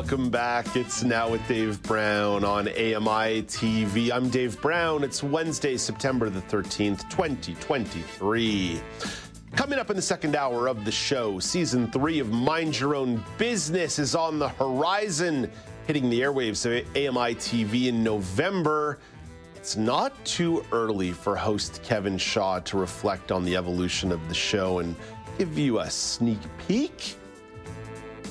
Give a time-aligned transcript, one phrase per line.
[0.00, 0.76] Welcome back.
[0.76, 4.12] It's now with Dave Brown on AMI TV.
[4.12, 5.02] I'm Dave Brown.
[5.02, 8.80] It's Wednesday, September the 13th, 2023.
[9.56, 13.24] Coming up in the second hour of the show, season three of Mind Your Own
[13.38, 15.50] Business is on the horizon,
[15.88, 19.00] hitting the airwaves of AMI TV in November.
[19.56, 24.34] It's not too early for host Kevin Shaw to reflect on the evolution of the
[24.34, 24.94] show and
[25.38, 27.17] give you a sneak peek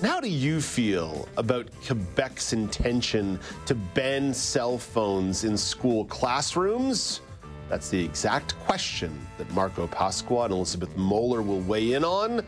[0.05, 7.21] how do you feel about Quebec's intention to ban cell phones in school classrooms?
[7.69, 12.45] That's the exact question that Marco Pasqua and Elizabeth Mohler will weigh in on,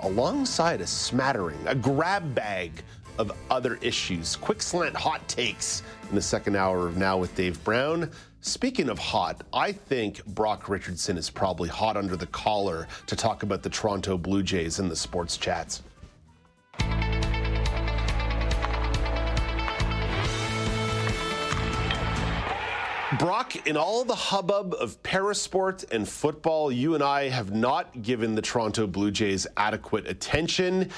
[0.00, 2.82] alongside a smattering, a grab bag
[3.18, 4.36] of other issues.
[4.36, 8.10] Quick slant hot takes in the second hour of Now with Dave Brown.
[8.40, 13.42] Speaking of hot, I think Brock Richardson is probably hot under the collar to talk
[13.42, 15.82] about the Toronto Blue Jays in the sports chats.
[23.20, 28.34] Brock, in all the hubbub of parasport and football, you and I have not given
[28.34, 30.90] the Toronto Blue Jays adequate attention.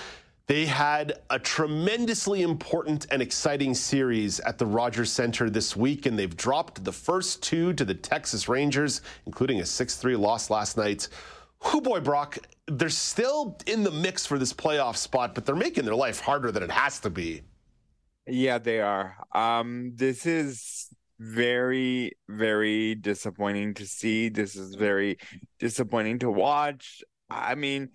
[0.46, 6.16] They had a tremendously important and exciting series at the Rogers Center this week, and
[6.18, 10.76] they've dropped the first two to the Texas Rangers, including a 6 3 loss last
[10.76, 11.08] night.
[11.64, 15.84] Who boy, Brock, they're still in the mix for this playoff spot, but they're making
[15.84, 17.42] their life harder than it has to be.
[18.26, 19.16] Yeah, they are.
[19.32, 24.28] Um, this is very, very disappointing to see.
[24.28, 25.18] This is very
[25.58, 27.02] disappointing to watch.
[27.30, 27.90] I mean,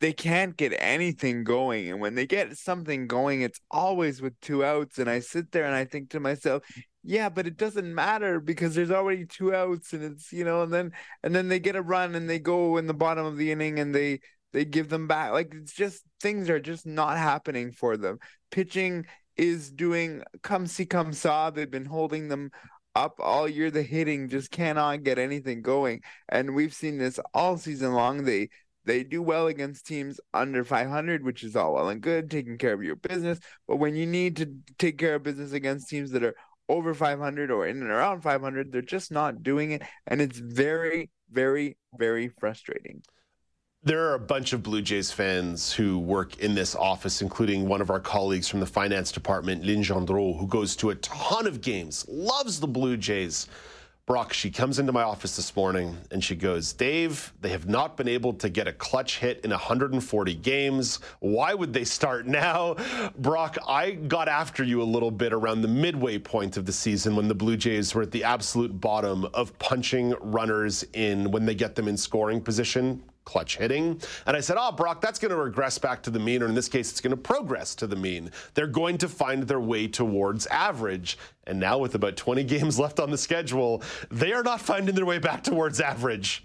[0.00, 1.90] they can't get anything going.
[1.90, 4.98] And when they get something going, it's always with two outs.
[4.98, 6.62] And I sit there and I think to myself,
[7.02, 10.72] yeah, but it doesn't matter because there's already two outs and it's, you know, and
[10.72, 13.50] then and then they get a run and they go in the bottom of the
[13.50, 14.20] inning and they
[14.52, 15.32] they give them back.
[15.32, 18.18] Like it's just things are just not happening for them.
[18.50, 19.06] Pitching
[19.36, 21.50] is doing come see come saw.
[21.50, 22.50] They've been holding them
[22.94, 23.70] up all year.
[23.70, 28.24] The hitting just cannot get anything going, and we've seen this all season long.
[28.24, 28.50] They
[28.84, 32.72] they do well against teams under 500, which is all well and good, taking care
[32.72, 33.38] of your business.
[33.68, 36.34] But when you need to take care of business against teams that are
[36.70, 41.10] over 500 or in and around 500, they're just not doing it, and it's very,
[41.30, 43.02] very, very frustrating.
[43.82, 47.80] There are a bunch of Blue Jays fans who work in this office, including one
[47.80, 51.62] of our colleagues from the finance department, Lynn Gendreau, who goes to a ton of
[51.62, 53.48] games, loves the Blue Jays.
[54.10, 57.96] Brock, she comes into my office this morning and she goes, Dave, they have not
[57.96, 60.98] been able to get a clutch hit in 140 games.
[61.20, 62.74] Why would they start now?
[63.18, 67.14] Brock, I got after you a little bit around the midway point of the season
[67.14, 71.54] when the Blue Jays were at the absolute bottom of punching runners in when they
[71.54, 74.00] get them in scoring position clutch hitting.
[74.26, 76.54] And I said, oh, Brock, that's going to regress back to the mean, or in
[76.54, 78.32] this case, it's going to progress to the mean.
[78.54, 81.16] They're going to find their way towards average.
[81.44, 85.06] And now, with about 20 games left on the schedule, they are not finding their
[85.06, 86.44] way back towards average.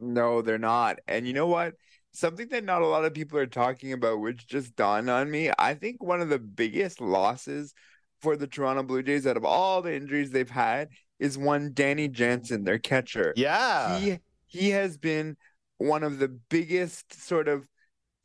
[0.00, 0.98] No, they're not.
[1.06, 1.74] And you know what?
[2.10, 5.52] Something that not a lot of people are talking about, which just dawned on me,
[5.56, 7.74] I think one of the biggest losses
[8.20, 10.88] for the Toronto Blue Jays out of all the injuries they've had
[11.20, 13.32] is one Danny Jansen, their catcher.
[13.36, 13.98] Yeah.
[13.98, 14.18] He
[14.48, 15.36] he has been
[15.78, 17.66] one of the biggest sort of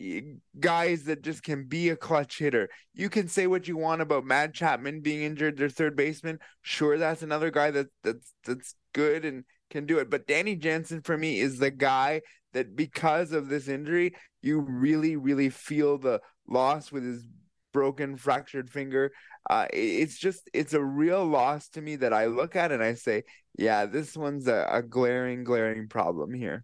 [0.01, 0.21] eh,
[0.59, 2.69] guys that just can be a clutch hitter.
[2.93, 6.39] You can say what you want about Matt Chapman being injured, their third baseman.
[6.61, 10.09] Sure, that's another guy that that's that's good and can do it.
[10.09, 12.21] But Danny Jansen for me is the guy
[12.53, 17.25] that because of this injury, you really, really feel the loss with his
[17.73, 19.11] broken, fractured finger.
[19.49, 22.93] Uh, it's just it's a real loss to me that I look at and I
[22.93, 23.23] say,
[23.57, 26.63] yeah, this one's a, a glaring, glaring problem here.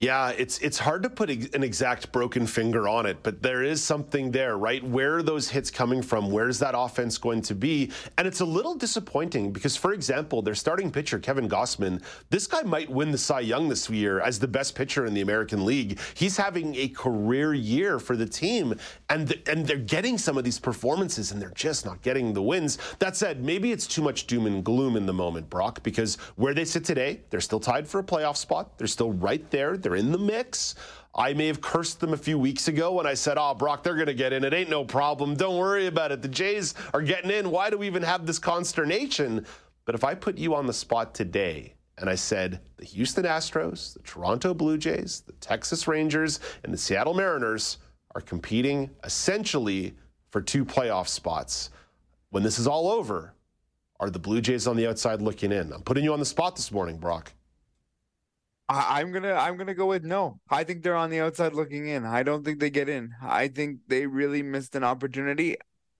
[0.00, 3.84] Yeah, it's it's hard to put an exact broken finger on it, but there is
[3.84, 4.82] something there, right?
[4.82, 6.30] Where are those hits coming from?
[6.30, 7.90] Where's that offense going to be?
[8.16, 12.62] And it's a little disappointing because, for example, their starting pitcher Kevin Gausman, this guy
[12.62, 15.98] might win the Cy Young this year as the best pitcher in the American League.
[16.14, 18.72] He's having a career year for the team,
[19.10, 22.78] and and they're getting some of these performances, and they're just not getting the wins.
[23.00, 26.54] That said, maybe it's too much doom and gloom in the moment, Brock, because where
[26.54, 28.78] they sit today, they're still tied for a playoff spot.
[28.78, 29.76] They're still right there.
[29.76, 30.76] They're They're in the mix.
[31.16, 33.96] I may have cursed them a few weeks ago when I said, oh, Brock, they're
[33.96, 34.44] going to get in.
[34.44, 35.34] It ain't no problem.
[35.34, 36.22] Don't worry about it.
[36.22, 37.50] The Jays are getting in.
[37.50, 39.44] Why do we even have this consternation?
[39.86, 43.94] But if I put you on the spot today and I said the Houston Astros,
[43.94, 47.78] the Toronto Blue Jays, the Texas Rangers, and the Seattle Mariners
[48.14, 49.96] are competing essentially
[50.28, 51.70] for two playoff spots.
[52.28, 53.34] When this is all over,
[53.98, 55.72] are the Blue Jays on the outside looking in?
[55.72, 57.32] I'm putting you on the spot this morning, Brock.
[58.70, 60.38] I, am gonna I'm gonna go with no.
[60.48, 62.04] I think they're on the outside looking in.
[62.04, 63.12] I don't think they get in.
[63.20, 65.56] I think they really missed an opportunity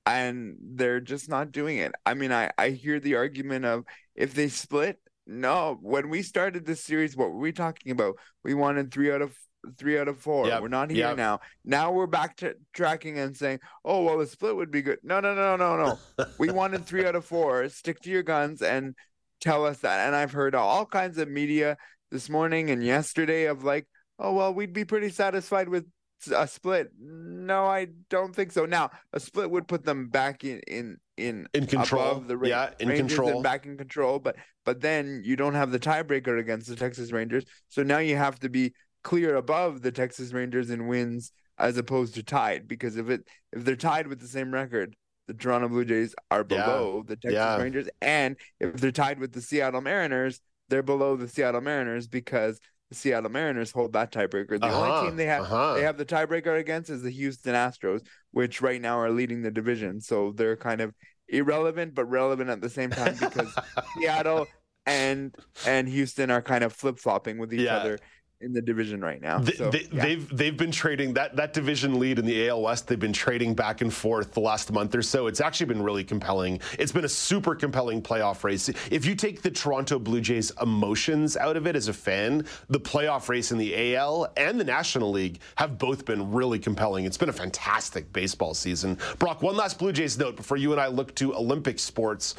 [0.06, 1.92] and they're just not doing it.
[2.06, 3.84] I mean, I, I hear the argument of
[4.14, 5.78] if they split, no.
[5.82, 8.16] When we started this series, what were we talking about?
[8.44, 9.36] We wanted three out of
[9.76, 10.46] three out of four.
[10.46, 10.62] Yep.
[10.62, 11.16] We're not here yep.
[11.16, 11.40] now.
[11.64, 14.98] Now we're back to tracking and saying, oh well, a split would be good.
[15.02, 16.26] No, no, no, no, no.
[16.38, 17.68] we wanted three out of four.
[17.68, 18.94] Stick to your guns and
[19.40, 20.06] tell us that.
[20.06, 21.76] And I've heard all kinds of media
[22.10, 23.86] this morning and yesterday of like,
[24.18, 25.86] oh well, we'd be pretty satisfied with
[26.34, 26.90] a split.
[27.00, 28.66] No, I don't think so.
[28.66, 32.20] Now, a split would put them back in in in, in control.
[32.20, 33.42] the yeah, in Rangers control.
[33.42, 34.18] back in control.
[34.18, 37.44] But but then you don't have the tiebreaker against the Texas Rangers.
[37.68, 42.14] So now you have to be clear above the Texas Rangers in wins as opposed
[42.14, 42.68] to tied.
[42.68, 44.94] Because if it if they're tied with the same record,
[45.26, 47.08] the Toronto Blue Jays are below yeah.
[47.08, 47.56] the Texas yeah.
[47.56, 50.40] Rangers, and if they're tied with the Seattle Mariners,
[50.70, 54.58] they're below the Seattle Mariners because the Seattle Mariners hold that tiebreaker.
[54.60, 55.74] The uh-huh, only team they have uh-huh.
[55.74, 58.00] they have the tiebreaker against is the Houston Astros,
[58.32, 60.00] which right now are leading the division.
[60.00, 60.94] So they're kind of
[61.28, 63.54] irrelevant but relevant at the same time because
[63.98, 64.46] Seattle
[64.86, 65.34] and
[65.66, 67.76] and Houston are kind of flip flopping with each yeah.
[67.76, 67.98] other
[68.40, 69.42] in the division right now.
[69.42, 70.02] So, they, yeah.
[70.02, 72.88] They've they've been trading that that division lead in the AL West.
[72.88, 75.26] They've been trading back and forth the last month or so.
[75.26, 76.60] It's actually been really compelling.
[76.78, 78.68] It's been a super compelling playoff race.
[78.90, 82.80] If you take the Toronto Blue Jays emotions out of it as a fan, the
[82.80, 87.04] playoff race in the AL and the National League have both been really compelling.
[87.04, 88.98] It's been a fantastic baseball season.
[89.18, 92.34] Brock, one last Blue Jays note before you and I look to Olympic sports.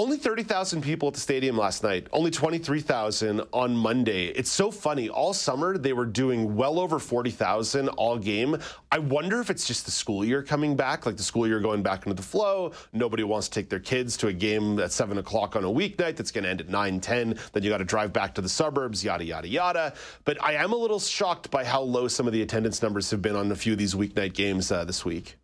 [0.00, 4.28] Only 30,000 people at the stadium last night, only 23,000 on Monday.
[4.28, 5.10] It's so funny.
[5.10, 8.56] All summer, they were doing well over 40,000 all game.
[8.90, 11.82] I wonder if it's just the school year coming back, like the school year going
[11.82, 12.72] back into the flow.
[12.94, 16.16] Nobody wants to take their kids to a game at 7 o'clock on a weeknight
[16.16, 17.38] that's going to end at 9, 10.
[17.52, 19.92] Then you got to drive back to the suburbs, yada, yada, yada.
[20.24, 23.20] But I am a little shocked by how low some of the attendance numbers have
[23.20, 25.36] been on a few of these weeknight games uh, this week.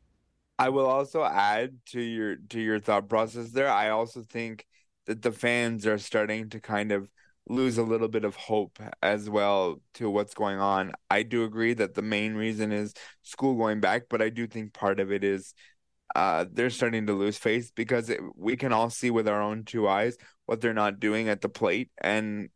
[0.59, 3.69] I will also add to your to your thought process there.
[3.69, 4.67] I also think
[5.07, 7.09] that the fans are starting to kind of
[7.49, 10.93] lose a little bit of hope as well to what's going on.
[11.11, 12.93] I do agree that the main reason is
[13.23, 15.55] school going back, but I do think part of it is
[16.15, 19.65] uh, they're starting to lose faith because it, we can all see with our own
[19.65, 20.17] two eyes
[20.47, 22.49] what they're not doing at the plate, and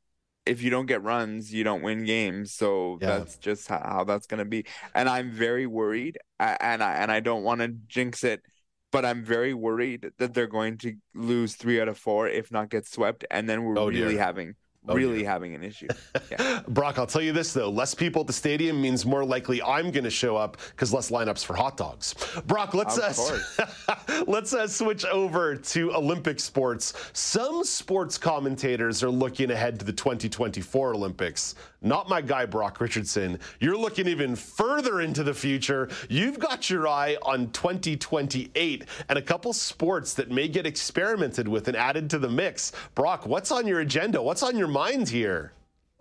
[0.50, 2.52] if you don't get runs, you don't win games.
[2.52, 3.18] So yeah.
[3.18, 4.66] that's just how, how that's going to be.
[4.96, 8.42] And I'm very worried, and I and I don't want to jinx it,
[8.90, 12.68] but I'm very worried that they're going to lose three out of four, if not
[12.68, 14.22] get swept, and then we're oh, really dear.
[14.22, 14.54] having
[14.88, 15.30] Oh, really yeah.
[15.32, 15.88] having an issue.
[16.30, 16.60] Yeah.
[16.68, 19.90] Brock, I'll tell you this though: less people at the stadium means more likely I'm
[19.90, 22.14] going to show up because less lineups for hot dogs.
[22.46, 23.66] Brock, let's uh,
[24.26, 26.94] let's uh, switch over to Olympic sports.
[27.12, 31.54] Some sports commentators are looking ahead to the 2024 Olympics.
[31.82, 33.38] Not my guy, Brock Richardson.
[33.58, 35.88] You're looking even further into the future.
[36.10, 41.68] You've got your eye on 2028 and a couple sports that may get experimented with
[41.68, 42.72] and added to the mix.
[42.94, 44.20] Brock, what's on your agenda?
[44.20, 45.52] What's on your mind here?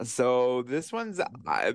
[0.03, 1.19] So this one's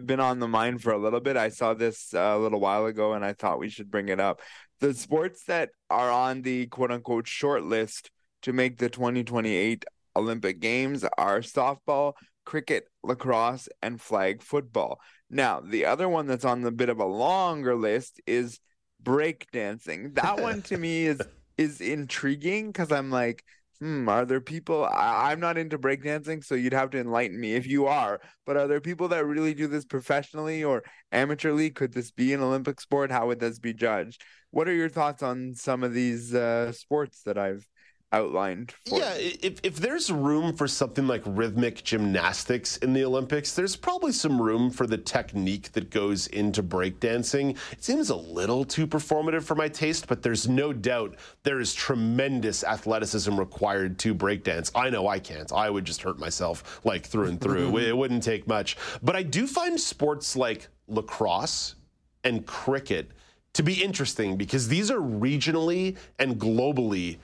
[0.05, 1.37] been on the mind for a little bit.
[1.37, 4.21] I saw this uh, a little while ago and I thought we should bring it
[4.21, 4.41] up.
[4.81, 8.11] The sports that are on the quote unquote short list
[8.43, 9.85] to make the 2028
[10.17, 12.15] Olympic Games are softball,
[12.45, 15.01] cricket, lacrosse, and flag football.
[15.31, 18.61] Now, the other one that's on the bit of a longer list is
[19.03, 20.15] breakdancing.
[20.15, 21.21] That one to me is
[21.57, 23.45] is intriguing because I'm like,
[23.81, 27.55] hmm, are there people I, am not into breakdancing, so you'd have to enlighten me
[27.55, 30.83] if you are, but are there people that really do this professionally or
[31.13, 31.75] amateurly?
[31.75, 33.11] Could this be an Olympic sport?
[33.11, 34.23] How would this be judged?
[34.51, 37.69] What are your thoughts on some of these uh, sports that I've
[38.15, 38.73] outlined.
[38.87, 44.13] yeah, if, if there's room for something like rhythmic gymnastics in the Olympics, there's probably
[44.13, 47.57] some room for the technique that goes into breakdancing.
[47.73, 51.75] It seems a little too performative for my taste, but there's no doubt there is
[51.75, 54.71] tremendous athleticism required to breakdance.
[54.75, 55.53] I know I can't.
[55.53, 57.77] I would just hurt myself like through and through.
[57.79, 58.77] it wouldn't take much.
[59.03, 61.75] But I do find sports like lacrosse
[62.23, 63.11] and cricket
[63.55, 67.19] to be interesting because these are regionally and globally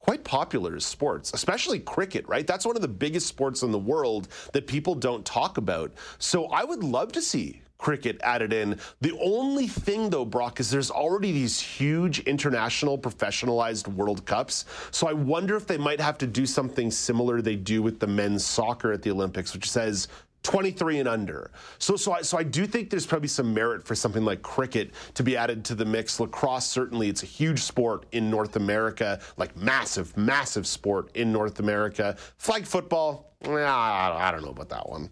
[0.00, 2.46] quite popular as sports, especially cricket, right?
[2.46, 5.92] That's one of the biggest sports in the world that people don't talk about.
[6.18, 8.78] So I would love to see cricket added in.
[9.00, 14.66] The only thing, though, Brock, is there's already these huge international professionalized World Cups.
[14.90, 18.06] So I wonder if they might have to do something similar they do with the
[18.06, 20.08] men's soccer at the Olympics, which says
[20.42, 21.50] 23 and under.
[21.78, 24.92] So, so I, so I do think there's probably some merit for something like cricket
[25.14, 26.18] to be added to the mix.
[26.18, 31.60] Lacrosse, certainly, it's a huge sport in North America, like massive, massive sport in North
[31.60, 32.16] America.
[32.38, 35.10] Flag football, I don't know about that one.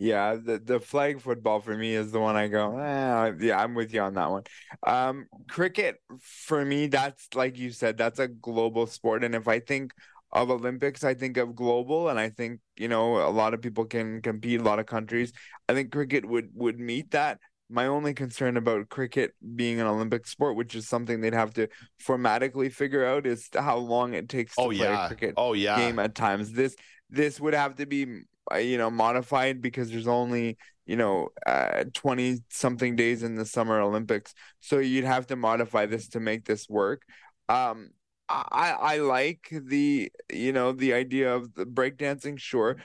[0.00, 2.78] Yeah, the the flag football for me is the one I go.
[2.78, 4.44] Eh, yeah, I'm with you on that one.
[4.86, 9.58] Um, cricket for me, that's like you said, that's a global sport, and if I
[9.58, 9.92] think
[10.30, 13.84] of Olympics, I think of global, and I think you know a lot of people
[13.84, 15.32] can compete, a lot of countries.
[15.68, 17.38] I think cricket would would meet that.
[17.70, 21.68] My only concern about cricket being an Olympic sport, which is something they'd have to
[22.02, 25.04] formatically figure out, is how long it takes to oh, play yeah.
[25.04, 25.76] a cricket oh, yeah.
[25.76, 26.52] game at times.
[26.52, 26.74] This
[27.10, 30.56] this would have to be uh, you know modified because there's only
[30.86, 31.28] you know
[31.94, 36.20] 20 uh, something days in the summer olympics so you'd have to modify this to
[36.20, 37.02] make this work
[37.48, 37.90] um
[38.28, 42.76] i i like the you know the idea of the breakdancing sure.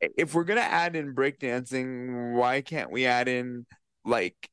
[0.00, 3.66] If we're gonna add in breakdancing why can't we add in
[4.04, 4.48] like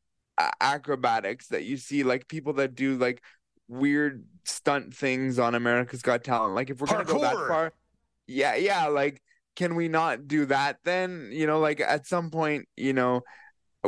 [0.60, 3.22] acrobatics that you see like people that do like
[3.68, 6.56] weird stunt things on america's got talent?
[6.56, 7.74] Like if we're gonna go that far
[8.28, 9.22] yeah yeah like
[9.56, 11.30] can we not do that then?
[11.32, 13.22] You know, like at some point, you know,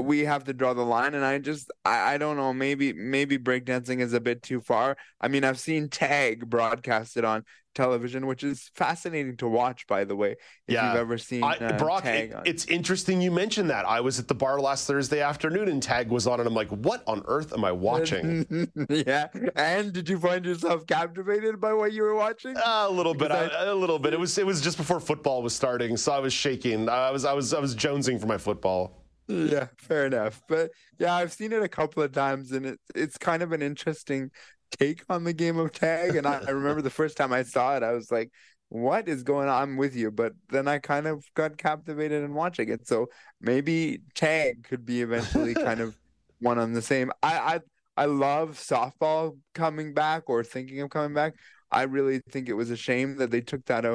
[0.01, 3.37] we have to draw the line and i just I, I don't know maybe maybe
[3.37, 4.97] breakdancing is a bit too far.
[5.21, 10.15] I mean i've seen tag broadcasted on television which is fascinating to watch by the
[10.15, 10.37] way if
[10.73, 10.87] yeah.
[10.87, 13.85] you've ever seen I, uh, Brock, tag it, it's interesting you mentioned that.
[13.85, 16.69] I was at the bar last thursday afternoon and tag was on and i'm like
[16.69, 18.45] what on earth am i watching?
[18.89, 19.27] Yeah.
[19.55, 22.55] And did you find yourself captivated by what you were watching?
[22.55, 23.31] Uh, a little bit.
[23.31, 24.13] I, I, a little bit.
[24.13, 26.87] It was it was just before football was starting so i was shaking.
[26.89, 30.41] I was i was i was jonesing for my football yeah, fair enough.
[30.47, 33.61] But yeah, I've seen it a couple of times, and it, it's kind of an
[33.61, 34.31] interesting
[34.79, 36.15] take on the game of tag.
[36.15, 38.31] And I, I remember the first time I saw it, I was like,
[38.69, 42.33] "What is going on I'm with you?" But then I kind of got captivated in
[42.33, 42.87] watching it.
[42.87, 43.07] So
[43.41, 45.97] maybe tag could be eventually kind of
[46.39, 47.11] one on the same.
[47.23, 47.59] I I
[47.97, 51.33] I love softball coming back or thinking of coming back.
[51.71, 53.85] I really think it was a shame that they took that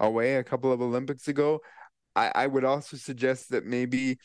[0.00, 1.60] away a couple of Olympics ago.
[2.16, 4.18] I, I would also suggest that maybe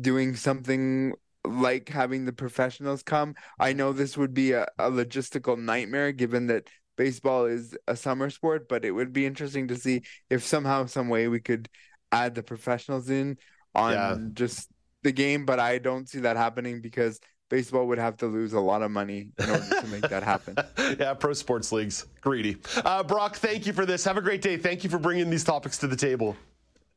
[0.00, 3.34] doing something like having the professionals come.
[3.58, 8.30] I know this would be a, a logistical nightmare given that baseball is a summer
[8.30, 11.68] sport, but it would be interesting to see if somehow, some way we could
[12.12, 13.38] add the professionals in
[13.74, 14.16] on yeah.
[14.34, 14.68] just
[15.02, 15.46] the game.
[15.46, 17.18] But I don't see that happening because
[17.48, 20.56] baseball would have to lose a lot of money in order to make that happen.
[20.98, 22.56] yeah, pro sports leagues, greedy.
[22.84, 24.04] Uh, Brock, thank you for this.
[24.04, 24.56] Have a great day.
[24.56, 26.36] Thank you for bringing these topics to the table.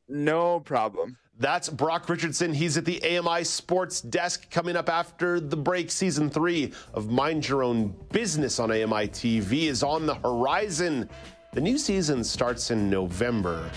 [0.07, 1.17] No problem.
[1.39, 2.53] That's Brock Richardson.
[2.53, 5.89] He's at the AMI Sports Desk coming up after the break.
[5.89, 11.10] Season three of Mind Your Own Business on AMI TV is on the horizon.
[11.53, 13.69] The new season starts in November.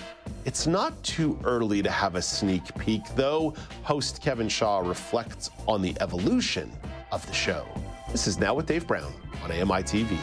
[0.45, 3.55] It's not too early to have a sneak peek, though.
[3.83, 6.71] Host Kevin Shaw reflects on the evolution
[7.11, 7.67] of the show.
[8.13, 10.17] This is Now with Dave Brown on AMI TV.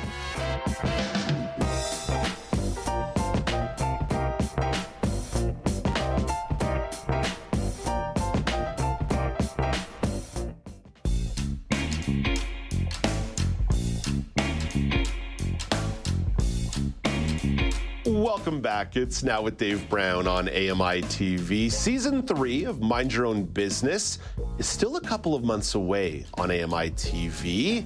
[18.75, 21.71] It's now with Dave Brown on AMI TV.
[21.71, 24.17] Season three of Mind Your Own Business
[24.57, 27.85] is still a couple of months away on AMI TV.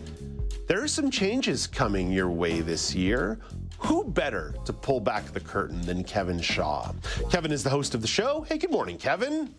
[0.66, 3.38] There are some changes coming your way this year.
[3.80, 6.94] Who better to pull back the curtain than Kevin Shaw?
[7.30, 8.46] Kevin is the host of the show.
[8.48, 9.54] Hey, good morning, Kevin.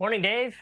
[0.00, 0.56] Morning, Dave.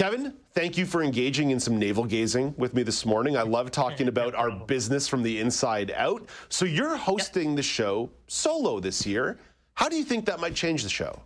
[0.00, 3.36] Kevin, thank you for engaging in some navel gazing with me this morning.
[3.36, 6.26] I love talking about our business from the inside out.
[6.48, 9.38] So you're hosting the show solo this year.
[9.74, 11.20] How do you think that might change the show?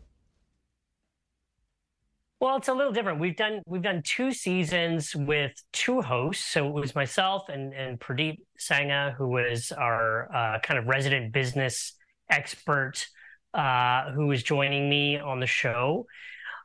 [2.41, 3.21] Well, it's a little different.
[3.21, 6.45] We've done we've done two seasons with two hosts.
[6.45, 11.33] So it was myself and and Pradeep Sangha, who was our uh, kind of resident
[11.33, 11.93] business
[12.29, 13.07] expert,
[13.55, 16.07] uh, who was joining me on the show.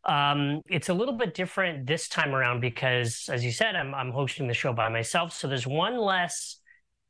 [0.05, 4.11] Um, it's a little bit different this time around because, as you said, I'm, I'm
[4.11, 5.33] hosting the show by myself.
[5.33, 6.57] So there's one less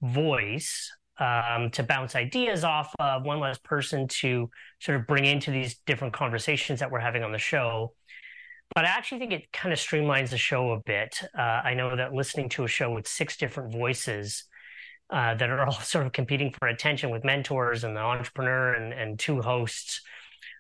[0.02, 5.52] voice um, to bounce ideas off of, one less person to sort of bring into
[5.52, 7.94] these different conversations that we're having on the show.
[8.74, 11.22] But I actually think it kind of streamlines the show a bit.
[11.38, 14.46] Uh, I know that listening to a show with six different voices
[15.10, 18.94] uh, that are all sort of competing for attention with mentors and the entrepreneur and,
[18.94, 20.02] and two hosts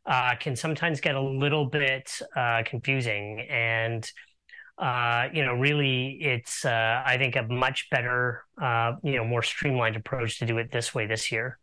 [0.06, 3.46] uh, can sometimes get a little bit uh, confusing.
[3.50, 4.10] And
[4.78, 9.44] uh, you know, really, it's uh, I think a much better, uh, you know, more
[9.44, 11.60] streamlined approach to do it this way this year.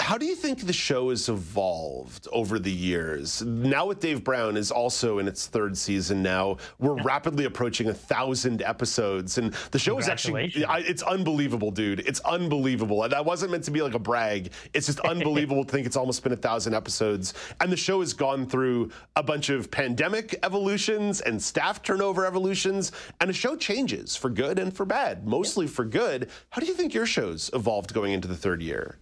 [0.00, 3.42] How do you think the show has evolved over the years?
[3.42, 6.56] Now with Dave Brown is also in its third season now.
[6.78, 7.02] We're yeah.
[7.04, 12.00] rapidly approaching a thousand episodes, and the show is actually—it's unbelievable, dude.
[12.00, 13.02] It's unbelievable.
[13.02, 14.52] And that wasn't meant to be like a brag.
[14.72, 18.14] It's just unbelievable to think it's almost been a thousand episodes, and the show has
[18.14, 24.16] gone through a bunch of pandemic evolutions and staff turnover evolutions, and the show changes
[24.16, 26.30] for good and for bad, mostly for good.
[26.48, 28.96] How do you think your show's evolved going into the third year?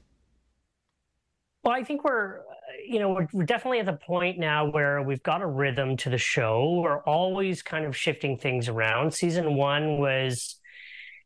[1.67, 2.43] Well, I think we're,
[2.89, 6.11] you know, we're, we're, definitely at the point now where we've got a rhythm to
[6.11, 6.79] the show.
[6.81, 9.13] We're always kind of shifting things around.
[9.13, 10.61] Season one was,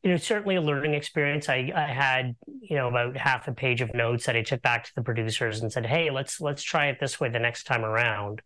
[0.02, 1.50] you know, certainly a learning experience.
[1.50, 4.84] I, I had, you know, about half a page of notes that I took back
[4.84, 7.84] to the producers and said, "Hey, let's let's try it this way the next time
[7.84, 8.40] around."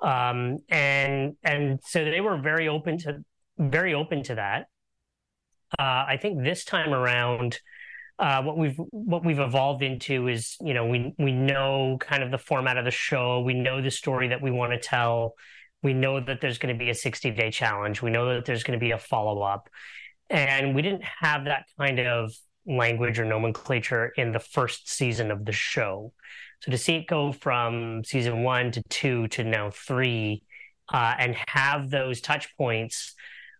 [0.00, 3.24] Um, and and so they were very open to
[3.60, 4.66] very open to that.
[5.78, 7.60] Uh, I think this time around
[8.18, 12.30] uh, what we've what we've evolved into is you know we we know kind of
[12.30, 13.40] the format of the show.
[13.40, 15.34] We know the story that we want to tell.
[15.82, 18.02] We know that there's going to be a 60 day challenge.
[18.02, 19.68] We know that there's going to be a follow up
[20.32, 22.32] and we didn't have that kind of
[22.66, 26.12] language or nomenclature in the first season of the show.
[26.60, 30.42] So to see it go from season one to two to now three
[30.92, 33.14] uh, and have those touch points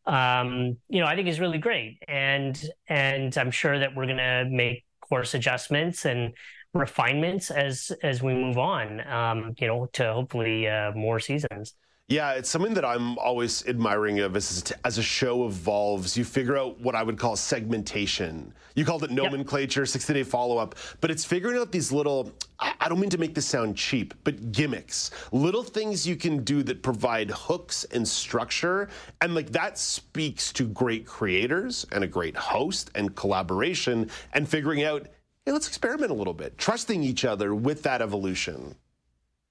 [0.06, 1.99] um, you know, I think is really great.
[2.09, 6.35] And and I'm sure that we're to make course adjustments and
[6.75, 9.06] refinements as as we move on.
[9.06, 11.75] Um, you know, to hopefully uh, more seasons.
[12.12, 16.14] Yeah, it's something that I'm always admiring of as, as a show evolves.
[16.14, 18.52] You figure out what I would call segmentation.
[18.75, 19.88] You called it nomenclature, yep.
[19.88, 23.35] 60 day follow up, but it's figuring out these little, I don't mean to make
[23.35, 25.11] this sound cheap, but gimmicks.
[25.33, 28.90] Little things you can do that provide hooks and structure.
[29.23, 34.83] And like that speaks to great creators and a great host and collaboration and figuring
[34.83, 35.09] out,
[35.47, 38.76] hey, let's experiment a little bit, trusting each other with that evolution.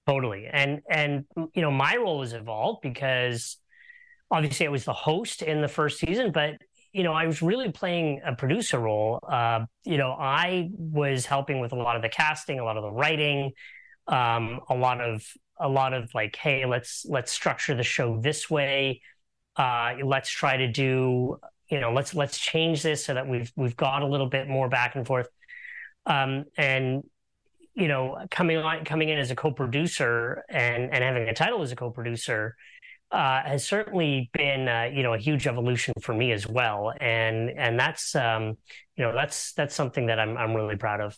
[0.07, 0.47] Totally.
[0.51, 3.57] And and you know, my role has evolved because
[4.31, 6.55] obviously I was the host in the first season, but
[6.91, 9.19] you know, I was really playing a producer role.
[9.27, 12.83] Uh, you know, I was helping with a lot of the casting, a lot of
[12.83, 13.51] the writing,
[14.07, 15.23] um, a lot of
[15.59, 19.01] a lot of like, hey, let's let's structure the show this way.
[19.55, 21.37] Uh, let's try to do,
[21.69, 24.67] you know, let's let's change this so that we've we've got a little bit more
[24.67, 25.29] back and forth.
[26.07, 27.03] Um, and
[27.73, 31.71] you know, coming on, coming in as a co-producer and and having a title as
[31.71, 32.55] a co-producer
[33.11, 37.49] uh, has certainly been, uh, you know, a huge evolution for me as well, and
[37.51, 38.57] and that's, um,
[38.95, 41.17] you know, that's that's something that I'm I'm really proud of.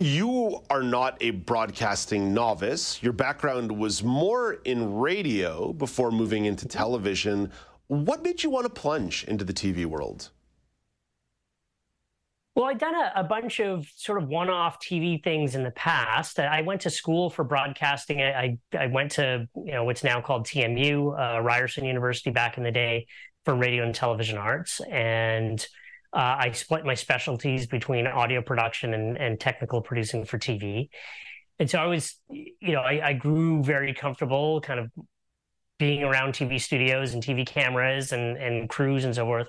[0.00, 3.02] You are not a broadcasting novice.
[3.02, 7.50] Your background was more in radio before moving into television.
[7.88, 10.30] What made you want to plunge into the TV world?
[12.58, 16.40] Well, I've done a, a, bunch of sort of one-off TV things in the past.
[16.40, 18.20] I went to school for broadcasting.
[18.20, 22.58] I, I, I went to you know what's now called TMU, uh, Ryerson University, back
[22.58, 23.06] in the day
[23.44, 25.64] for radio and television arts, and
[26.12, 30.88] uh, I split my specialties between audio production and, and technical producing for TV.
[31.60, 34.90] And so I was, you know, I, I grew very comfortable, kind of
[35.78, 39.46] being around TV studios and TV cameras and and crews and so forth.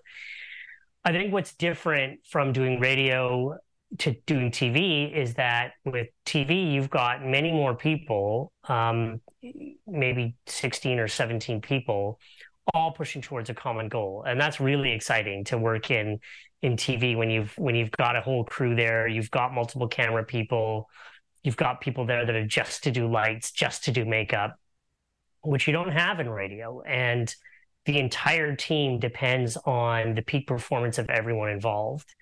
[1.06, 3.58] I think what's different from doing radio
[4.00, 9.22] to doing TV is that with TV, you've got many more people, um,
[9.88, 12.20] maybe 16 or 17 people,
[12.74, 14.24] all pushing towards a common goal.
[14.28, 16.20] And that's really exciting to work in
[16.62, 20.24] in TV when you've when you've got a whole crew there, you've got multiple camera
[20.26, 20.90] people,
[21.42, 24.60] you've got people there that are just to do lights, just to do makeup,
[25.42, 26.82] which you don't have in radio.
[26.82, 27.34] And
[27.90, 32.14] the entire team depends on the peak performance of everyone involved.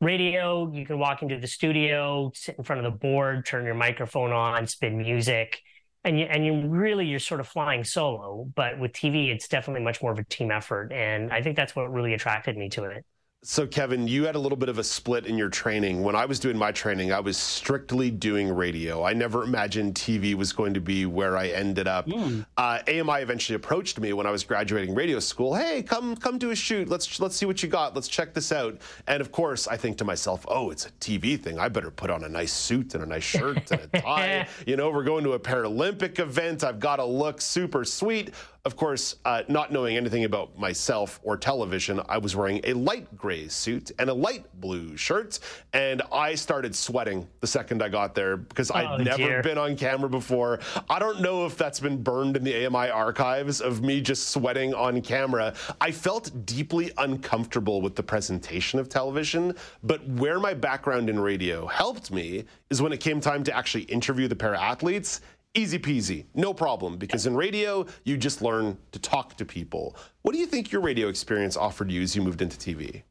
[0.00, 3.74] Radio, you can walk into the studio, sit in front of the board, turn your
[3.74, 5.60] microphone on, spin music,
[6.04, 8.48] and you, and you really you're sort of flying solo.
[8.54, 11.74] But with TV, it's definitely much more of a team effort, and I think that's
[11.74, 13.04] what really attracted me to it.
[13.44, 16.04] So, Kevin, you had a little bit of a split in your training.
[16.04, 19.04] When I was doing my training, I was strictly doing radio.
[19.04, 22.06] I never imagined TV was going to be where I ended up.
[22.06, 22.46] Mm.
[22.56, 25.56] Uh, AMI eventually approached me when I was graduating radio school.
[25.56, 26.88] Hey, come come do a shoot.
[26.88, 27.96] Let's let's see what you got.
[27.96, 28.78] Let's check this out.
[29.08, 31.58] And of course, I think to myself, oh, it's a TV thing.
[31.58, 34.48] I better put on a nice suit and a nice shirt and a tie.
[34.68, 36.62] you know, we're going to a Paralympic event.
[36.62, 38.30] I've got to look super sweet.
[38.64, 43.16] Of course, uh, not knowing anything about myself or television, I was wearing a light
[43.18, 45.40] gray suit and a light blue shirt,
[45.72, 49.42] and I started sweating the second I got there because Oh, I'd never dear.
[49.42, 50.60] been on camera before.
[50.88, 54.74] I don't know if that's been burned in the AMI archives of me just sweating
[54.74, 55.54] on camera.
[55.80, 61.66] I felt deeply uncomfortable with the presentation of television, but where my background in radio
[61.66, 65.20] helped me is when it came time to actually interview the para athletes.
[65.54, 69.94] Easy peasy, no problem, because in radio, you just learn to talk to people.
[70.22, 73.02] What do you think your radio experience offered you as you moved into TV?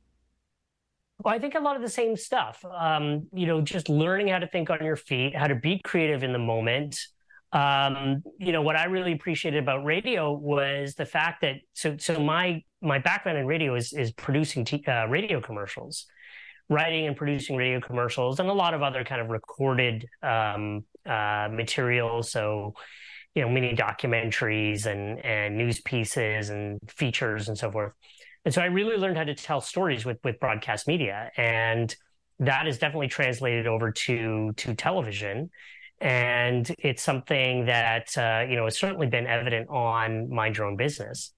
[1.24, 2.66] Well, I think a lot of the same stuff.
[2.66, 6.24] Um, you know, just learning how to think on your feet, how to be creative
[6.24, 7.00] in the moment.
[7.54, 12.20] Um, you know, what I really appreciated about radio was the fact that so so
[12.20, 16.08] my my background in radio is is producing t- uh, radio commercials,
[16.70, 21.50] writing and producing radio commercials, and a lot of other kind of recorded um, uh,
[21.52, 22.24] material.
[22.24, 22.74] So,
[23.36, 27.94] you know, mini documentaries and and news pieces and features and so forth.
[28.44, 31.96] And so I really learned how to tell stories with with broadcast media, and
[32.40, 35.50] that is definitely translated over to to television.
[36.00, 40.76] And it's something that uh, you know has certainly been evident on Mind Your Own
[40.76, 41.34] Business.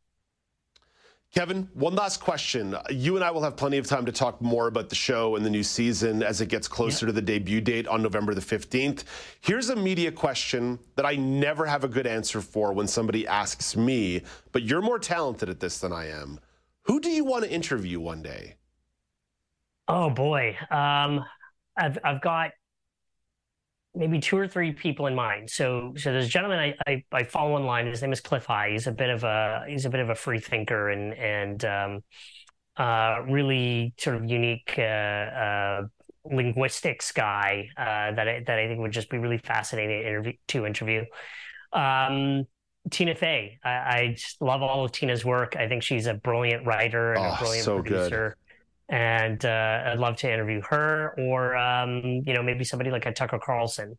[1.33, 2.77] Kevin, one last question.
[2.91, 5.43] You and I will have plenty of time to talk more about the show and
[5.43, 9.03] the new season as it gets closer to the debut date on November the 15th.
[9.41, 13.75] Here's a media question that I never have a good answer for when somebody asks
[13.75, 16.39] me, but you're more talented at this than I am.
[16.83, 18.53] Who do you want to interview one day?
[19.87, 21.25] Oh boy, um,
[21.75, 22.51] I've I've got
[23.95, 25.49] maybe two or three people in mind.
[25.49, 27.87] So so there's a gentleman I, I, I follow online.
[27.87, 28.71] His name is Cliff High.
[28.71, 31.99] He's a bit of a he's a bit of a free thinker and and um,
[32.77, 35.81] uh, really sort of unique uh, uh,
[36.25, 40.33] linguistics guy uh, that I, that I think would just be really fascinating to interview.
[40.47, 41.05] To interview.
[41.71, 42.45] Um,
[42.91, 43.59] Tina Fey.
[43.63, 45.55] I, I just love all of Tina's work.
[45.55, 48.33] I think she's a brilliant writer and Oh, a brilliant so good.
[48.89, 53.13] And uh, I'd love to interview her or um, you know maybe somebody like a
[53.13, 53.97] Tucker Carlson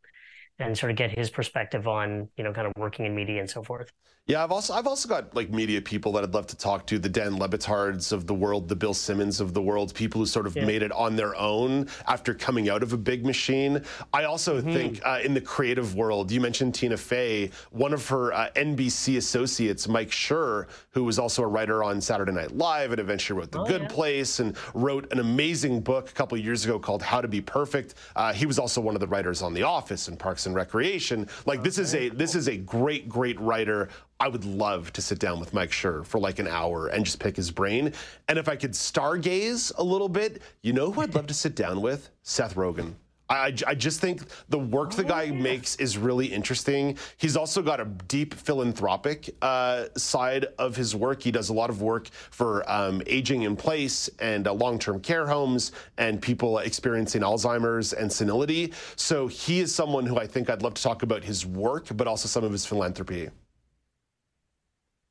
[0.59, 3.51] and sort of get his perspective on you know kind of working in media and
[3.51, 3.91] so forth.
[4.27, 6.99] Yeah, I've also I've also got like media people that I'd love to talk to,
[6.99, 10.25] the Dan Le Batards of the world, the Bill Simmons of the world, people who
[10.27, 10.65] sort of Yeah.
[10.65, 13.83] made it on their own after coming out of a big machine.
[14.15, 14.73] I also Mm-hmm.
[14.73, 19.19] think uh, in the creative world, you mentioned Tina Fey, one of her uh, NBC
[19.19, 23.53] associates, Mike Schur, who was also a writer on Saturday Night Live and eventually wrote
[23.53, 23.89] The Oh, Good yeah.
[23.89, 27.43] Place and wrote an amazing book a couple of years ago called How to Be
[27.43, 27.97] Perfect.
[28.17, 31.29] Uh, he was also one of the writers on The Office and Parks and Recreation.
[31.45, 33.91] Like this is a this is a great great writer.
[34.21, 37.19] I would love to sit down with Mike Schur for like an hour and just
[37.19, 37.93] pick his brain.
[38.29, 41.57] And if I could stargaze a little bit, you know who I'd love to sit
[41.57, 42.11] down with?
[42.23, 42.95] Seth Rogen.
[43.29, 46.97] I, I- just think the work the guy makes is really interesting.
[47.17, 51.23] He's also got a deep philanthropic uh, side of his work.
[51.23, 55.01] He does a lot of work for um, aging in place and uh, long term
[55.01, 58.73] care homes and people experiencing Alzheimer's and senility.
[58.97, 62.07] So he is someone who I think I'd love to talk about his work, but
[62.07, 63.31] also some of his philanthropy.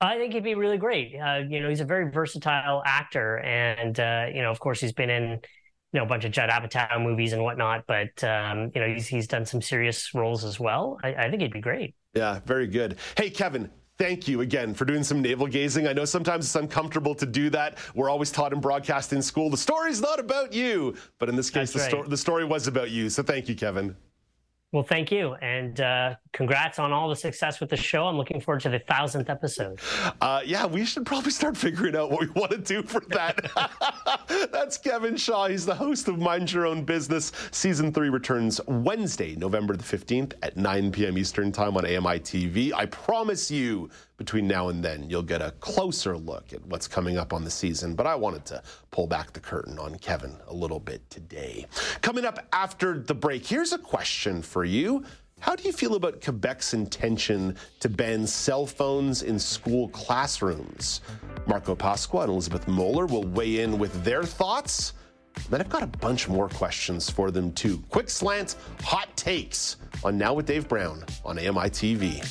[0.02, 1.16] I think he'd be really great.
[1.16, 4.92] Uh, you know, he's a very versatile actor, and uh, you know, of course, he's
[4.92, 5.40] been in
[5.94, 7.86] you know a bunch of Judd Apatow movies and whatnot.
[7.88, 11.00] But um, you know, he's he's done some serious roles as well.
[11.04, 11.96] I, I think he'd be great.
[12.14, 12.98] Yeah, very good.
[13.18, 13.70] Hey, Kevin.
[14.00, 15.88] Thank you again for doing some navel gazing.
[15.88, 17.78] I know sometimes it's uncomfortable to do that.
[17.94, 21.52] We're always taught in broadcast in school the story's not about you, but in this
[21.52, 23.10] case, the, sto- the story was about you.
[23.10, 23.96] So thank you, Kevin.
[24.74, 28.08] Well, thank you, and uh, congrats on all the success with the show.
[28.08, 29.80] I'm looking forward to the thousandth episode.
[30.20, 33.52] Uh, yeah, we should probably start figuring out what we want to do for that.
[34.52, 35.48] That's Kevin Shaw.
[35.48, 37.32] He's the host of Mind Your Own Business.
[37.52, 41.20] Season three returns Wednesday, November the 15th at 9 p.m.
[41.20, 42.74] Eastern Time on AMI TV.
[42.74, 47.18] I promise you, between now and then, you'll get a closer look at what's coming
[47.18, 47.96] up on the season.
[47.96, 51.66] But I wanted to pull back the curtain on Kevin a little bit today.
[52.02, 55.04] Coming up after the break, here's a question for you.
[55.40, 61.02] How do you feel about Quebec's intention to ban cell phones in school classrooms?
[61.48, 64.94] Marco Pasqua and Elizabeth Mohler will weigh in with their thoughts.
[65.50, 67.84] Then I've got a bunch more questions for them too.
[67.90, 72.24] Quick slant, hot takes on Now with Dave Brown on AMI TV.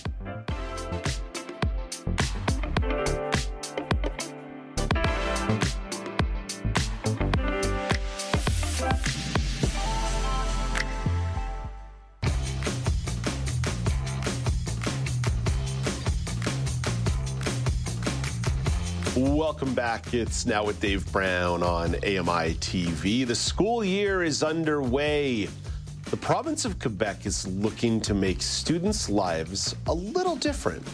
[19.14, 20.14] Welcome back.
[20.14, 23.26] It's now with Dave Brown on AMI TV.
[23.26, 25.48] The school year is underway.
[26.12, 30.86] The province of Quebec is looking to make students' lives a little different.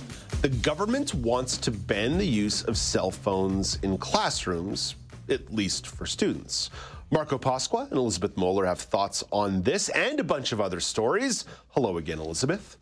[0.42, 4.94] The government wants to ban the use of cell phones in classrooms,
[5.28, 6.70] at least for students.
[7.10, 11.46] Marco Pasqua and Elizabeth Mohler have thoughts on this and a bunch of other stories.
[11.70, 12.76] Hello again, Elizabeth.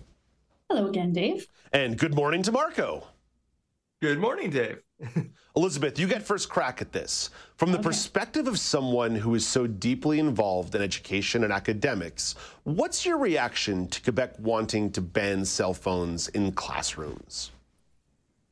[0.69, 1.47] Hello again, Dave.
[1.73, 3.07] And good morning to Marco.
[4.03, 4.83] Good morning, Dave.
[5.57, 7.31] Elizabeth, you get first crack at this.
[7.57, 7.89] From the okay.
[7.89, 13.89] perspective of someone who is so deeply involved in education and academics, what's your reaction
[13.89, 17.53] to Quebec wanting to ban cell phones in classrooms?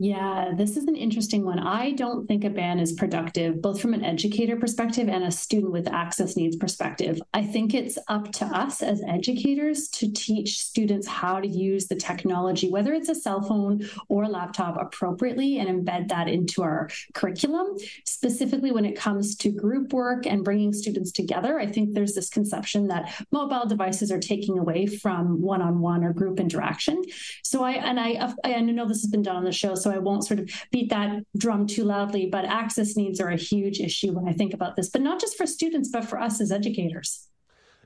[0.01, 1.61] Yeah, this is an interesting one.
[1.61, 5.71] I don't think a ban is productive, both from an educator perspective and a student
[5.73, 7.23] with access needs perspective.
[7.33, 11.95] I think it's up to us as educators to teach students how to use the
[11.95, 16.89] technology, whether it's a cell phone or a laptop, appropriately and embed that into our
[17.13, 17.77] curriculum.
[18.05, 22.31] Specifically, when it comes to group work and bringing students together, I think there's this
[22.31, 27.01] conception that mobile devices are taking away from one on one or group interaction.
[27.45, 29.99] So I, and I, I know this has been done on the show so I
[29.99, 32.27] won't sort of beat that drum too loudly.
[32.27, 35.37] But access needs are a huge issue when I think about this, but not just
[35.37, 37.29] for students, but for us as educators.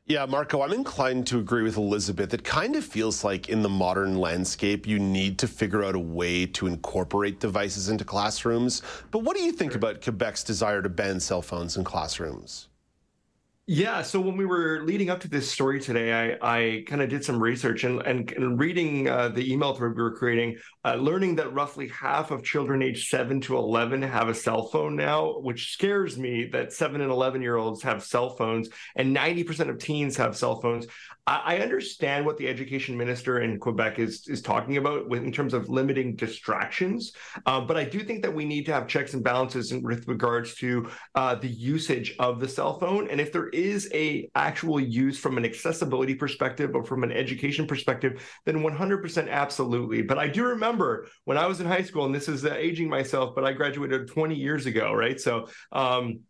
[0.07, 2.33] Yeah, Marco, I'm inclined to agree with Elizabeth.
[2.33, 5.99] It kind of feels like in the modern landscape, you need to figure out a
[5.99, 8.81] way to incorporate devices into classrooms.
[9.11, 12.69] But what do you think about Quebec's desire to ban cell phones in classrooms?
[13.71, 17.11] Yeah, so when we were leading up to this story today, I, I kind of
[17.11, 20.57] did some research and, and, and reading uh, the email thread we were creating,
[20.89, 24.97] uh, learning that roughly half of children aged 7 to 11 have a cell phone
[24.97, 29.69] now, which scares me that 7 and 11 year olds have cell phones and 90%
[29.69, 30.87] of teens have cell phones.
[31.29, 35.53] I understand what the education minister in Quebec is is talking about with, in terms
[35.53, 37.13] of limiting distractions,
[37.45, 40.09] uh, but I do think that we need to have checks and balances in, with
[40.09, 44.81] regards to uh, the usage of the cell phone, and if there is a actual
[44.81, 50.01] use from an accessibility perspective or from an education perspective, then 100% absolutely.
[50.01, 50.47] But I do
[50.79, 53.53] remember when I was in high school, and this is uh, aging myself, but I
[53.53, 55.21] graduated 20 years ago, right?
[55.21, 55.49] So.
[55.73, 56.21] Um,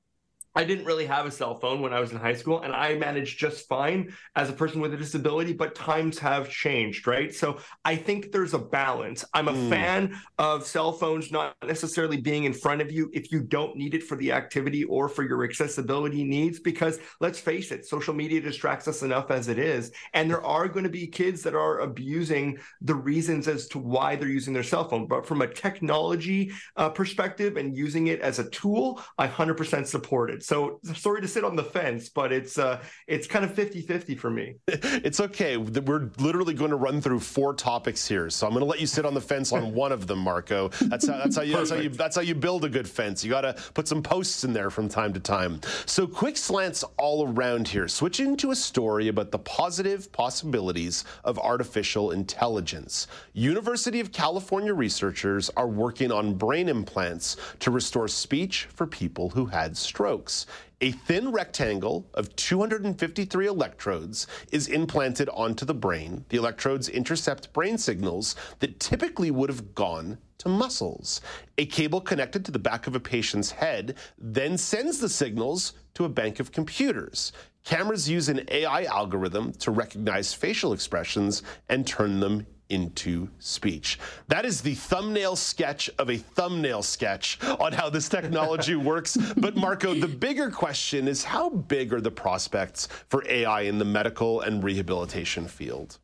[0.58, 2.96] I didn't really have a cell phone when I was in high school, and I
[2.96, 7.32] managed just fine as a person with a disability, but times have changed, right?
[7.32, 9.24] So I think there's a balance.
[9.32, 9.70] I'm a mm.
[9.70, 13.94] fan of cell phones not necessarily being in front of you if you don't need
[13.94, 18.40] it for the activity or for your accessibility needs, because let's face it, social media
[18.40, 19.92] distracts us enough as it is.
[20.12, 24.16] And there are going to be kids that are abusing the reasons as to why
[24.16, 25.06] they're using their cell phone.
[25.06, 30.30] But from a technology uh, perspective and using it as a tool, I 100% support
[30.30, 30.47] it.
[30.48, 34.30] So sorry to sit on the fence, but it's uh, it's kind of 50-50 for
[34.30, 34.54] me.
[35.08, 35.56] It's okay.
[35.58, 38.86] We're literally going to run through four topics here, so I'm going to let you
[38.86, 40.68] sit on the fence on one of them, Marco.
[40.82, 43.22] That's how that's how you that's how you that's how you build a good fence.
[43.22, 45.60] You got to put some posts in there from time to time.
[45.86, 47.86] So quick slants all around here.
[47.86, 53.06] Switching to a story about the positive possibilities of artificial intelligence.
[53.34, 59.46] University of California researchers are working on brain implants to restore speech for people who
[59.46, 60.37] had strokes.
[60.80, 66.24] A thin rectangle of 253 electrodes is implanted onto the brain.
[66.28, 71.20] The electrodes intercept brain signals that typically would have gone to muscles.
[71.58, 76.04] A cable connected to the back of a patient's head then sends the signals to
[76.04, 77.32] a bank of computers.
[77.64, 83.98] Cameras use an AI algorithm to recognize facial expressions and turn them into speech.
[84.28, 89.16] That is the thumbnail sketch of a thumbnail sketch on how this technology works.
[89.36, 93.84] But Marco, the bigger question is how big are the prospects for AI in the
[93.84, 95.98] medical and rehabilitation field?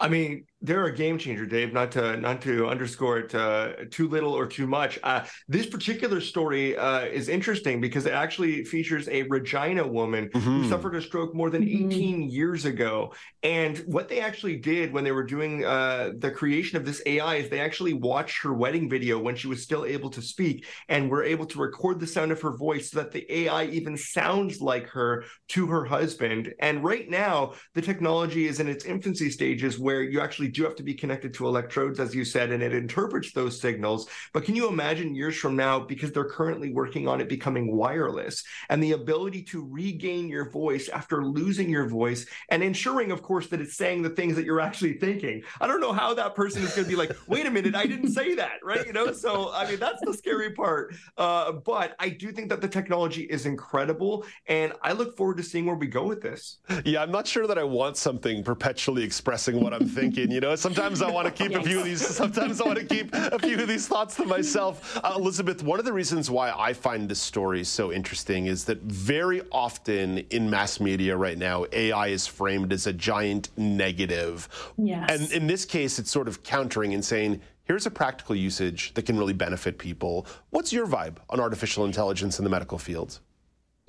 [0.00, 1.72] I mean, they're a game changer, Dave.
[1.72, 4.98] Not to not to underscore it uh, too little or too much.
[5.02, 10.38] Uh, this particular story uh, is interesting because it actually features a Regina woman mm-hmm.
[10.38, 11.90] who suffered a stroke more than mm-hmm.
[11.90, 13.12] 18 years ago.
[13.42, 17.36] And what they actually did when they were doing uh, the creation of this AI
[17.36, 21.10] is they actually watched her wedding video when she was still able to speak, and
[21.10, 24.60] were able to record the sound of her voice so that the AI even sounds
[24.60, 26.54] like her to her husband.
[26.60, 30.76] And right now, the technology is in its infancy stages where you actually do have
[30.76, 34.08] to be connected to electrodes, as you said, and it interprets those signals.
[34.32, 38.44] But can you imagine years from now, because they're currently working on it becoming wireless
[38.68, 43.48] and the ability to regain your voice after losing your voice and ensuring, of course,
[43.48, 45.42] that it's saying the things that you're actually thinking?
[45.60, 47.86] I don't know how that person is going to be like, wait a minute, I
[47.86, 48.86] didn't say that, right?
[48.86, 50.94] You know, so I mean, that's the scary part.
[51.16, 54.24] Uh, but I do think that the technology is incredible.
[54.46, 56.58] And I look forward to seeing where we go with this.
[56.84, 60.12] Yeah, I'm not sure that I want something perpetually expressing what I'm thinking.
[60.32, 62.06] You know, sometimes I want to keep a few of these.
[62.06, 64.98] Sometimes I want to keep a few of these thoughts to myself.
[65.02, 68.80] Uh, Elizabeth, one of the reasons why I find this story so interesting is that
[68.82, 74.48] very often in mass media right now, AI is framed as a giant negative.
[74.76, 75.08] Yes.
[75.10, 79.06] And in this case, it's sort of countering and saying, here's a practical usage that
[79.06, 80.26] can really benefit people.
[80.50, 83.20] What's your vibe on artificial intelligence in the medical field?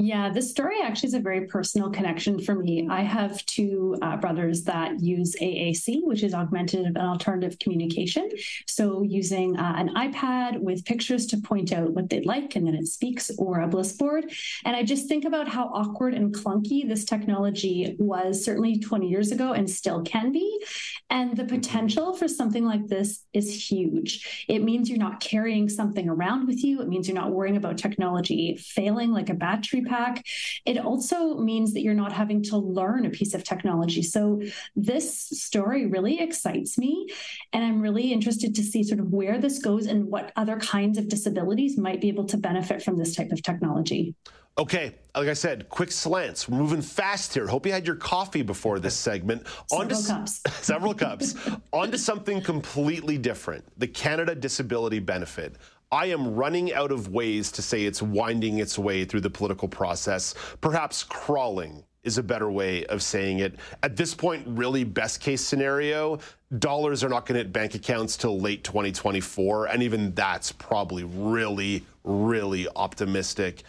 [0.03, 2.89] Yeah, this story actually is a very personal connection for me.
[2.91, 8.29] I have two uh, brothers that use AAC, which is augmented and alternative communication.
[8.67, 12.75] So, using uh, an iPad with pictures to point out what they'd like, and then
[12.75, 14.29] it speaks, or a bliss board.
[14.65, 19.31] And I just think about how awkward and clunky this technology was certainly 20 years
[19.31, 20.65] ago and still can be.
[21.11, 24.45] And the potential for something like this is huge.
[24.49, 27.77] It means you're not carrying something around with you, it means you're not worrying about
[27.77, 30.25] technology failing like a battery pack.
[30.65, 34.01] It also means that you're not having to learn a piece of technology.
[34.01, 34.41] So
[34.75, 35.07] this
[35.47, 37.07] story really excites me.
[37.53, 40.97] And I'm really interested to see sort of where this goes and what other kinds
[40.97, 44.15] of disabilities might be able to benefit from this type of technology.
[44.55, 46.47] Okay, like I said, quick slants.
[46.47, 47.47] We're moving fast here.
[47.47, 49.47] Hope you had your coffee before this segment.
[49.67, 50.41] Several to, cups.
[50.61, 51.35] several cups.
[51.71, 55.55] On to something completely different the Canada Disability Benefit.
[55.93, 59.67] I am running out of ways to say it's winding its way through the political
[59.67, 60.33] process.
[60.59, 63.57] Perhaps crawling is a better way of saying it.
[63.83, 66.17] At this point, really, best case scenario,
[66.57, 69.67] dollars are not going to hit bank accounts till late 2024.
[69.67, 73.61] And even that's probably really, really optimistic.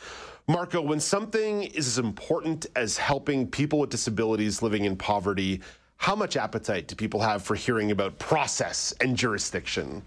[0.48, 5.60] Marco, when something is as important as helping people with disabilities living in poverty,
[5.98, 10.00] how much appetite do people have for hearing about process and jurisdiction?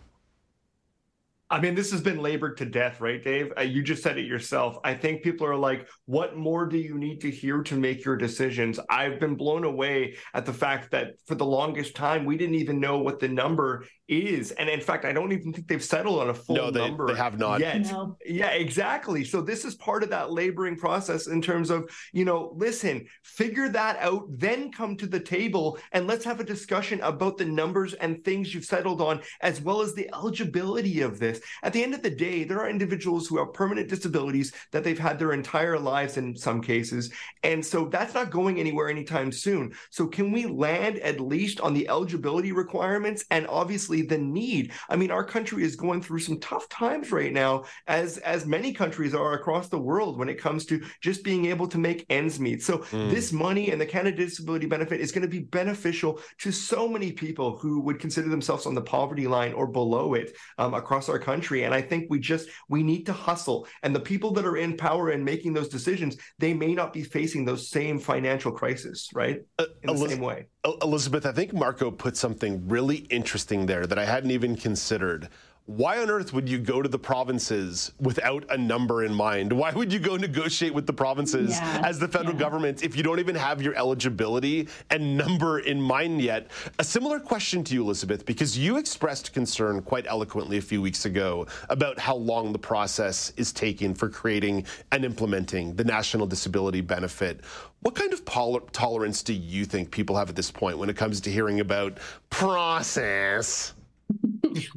[1.50, 3.54] I mean, this has been labored to death, right, Dave?
[3.58, 4.78] Uh, you just said it yourself.
[4.84, 8.18] I think people are like, what more do you need to hear to make your
[8.18, 8.82] decisions?
[8.90, 12.82] I've been blown away at the fact that for the longest time, we didn't even
[12.82, 14.52] know what the number is.
[14.52, 17.08] And in fact, I don't even think they've settled on a full no, they, number.
[17.08, 17.82] They have not yet.
[17.82, 18.17] No.
[18.26, 19.24] Yeah, exactly.
[19.24, 23.70] So this is part of that laboring process in terms of, you know, listen, figure
[23.70, 27.93] that out, then come to the table and let's have a discussion about the numbers
[27.96, 31.41] and things you've settled on, as well as the eligibility of this.
[31.63, 34.98] At the end of the day, there are individuals who have permanent disabilities that they've
[34.98, 37.12] had their entire lives in some cases.
[37.43, 39.74] And so that's not going anywhere anytime soon.
[39.89, 44.74] So can we land at least on the eligibility requirements and obviously the need?
[44.90, 48.74] I mean, our country is going through some tough times right now, as as many
[48.74, 52.40] countries are across the world when it comes to just being able to make ends
[52.40, 52.64] meet.
[52.64, 53.10] So mm.
[53.10, 57.12] this money and the Canada Disability Benefit is going to be beneficial to so many
[57.12, 61.20] people who would consider themselves on the poverty line or below it um, across our
[61.20, 61.64] country.
[61.64, 63.68] And I think we just we need to hustle.
[63.84, 67.04] And the people that are in power and making those decisions, they may not be
[67.04, 69.42] facing those same financial crises, right?
[69.60, 70.48] Uh, in the Eliz- same way.
[70.82, 75.30] Elizabeth, I think Marco put something really interesting there that I hadn't even considered
[75.67, 79.52] why on earth would you go to the provinces without a number in mind?
[79.52, 82.39] Why would you go negotiate with the provinces yeah, as the federal yeah.
[82.39, 86.52] government if you don't even have your eligibility and number in mind yet?
[86.80, 91.04] A similar question to you, Elizabeth, because you expressed concern quite eloquently a few weeks
[91.04, 96.80] ago about how long the process is taking for creating and implementing the National Disability
[96.80, 97.41] Benefit.
[97.82, 101.19] What kind of tolerance do you think people have at this point when it comes
[101.21, 101.97] to hearing about
[102.30, 103.73] process?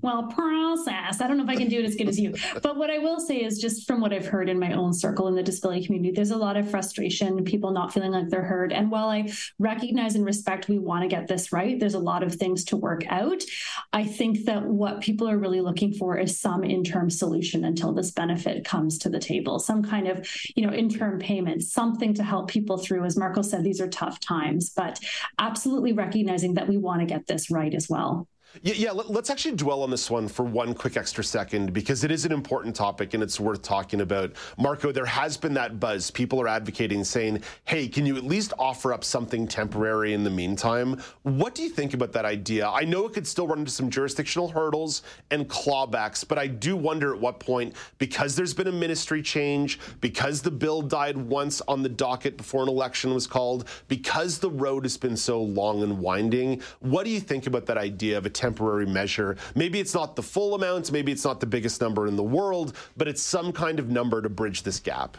[0.02, 1.20] Well, process.
[1.20, 2.34] I don't know if I can do it as good as you.
[2.62, 5.28] But what I will say is just from what I've heard in my own circle
[5.28, 8.72] in the disability community, there's a lot of frustration, people not feeling like they're heard.
[8.72, 12.22] And while I recognize and respect we want to get this right, there's a lot
[12.22, 13.42] of things to work out.
[13.92, 18.10] I think that what people are really looking for is some interim solution until this
[18.10, 22.48] benefit comes to the table, some kind of, you know, interim payment, something to help
[22.48, 23.04] people through.
[23.04, 24.98] As Marco said, these are tough times, but
[25.38, 28.28] absolutely recognizing that we want to get this right as well.
[28.62, 32.24] Yeah, let's actually dwell on this one for one quick extra second because it is
[32.24, 34.32] an important topic and it's worth talking about.
[34.58, 36.10] Marco, there has been that buzz.
[36.10, 40.30] People are advocating saying, hey, can you at least offer up something temporary in the
[40.30, 41.00] meantime?
[41.22, 42.68] What do you think about that idea?
[42.68, 46.76] I know it could still run into some jurisdictional hurdles and clawbacks, but I do
[46.76, 51.60] wonder at what point, because there's been a ministry change, because the bill died once
[51.68, 55.84] on the docket before an election was called, because the road has been so long
[55.84, 59.36] and winding, what do you think about that idea of a temporary measure.
[59.54, 62.74] Maybe it's not the full amount, maybe it's not the biggest number in the world,
[62.96, 65.18] but it's some kind of number to bridge this gap.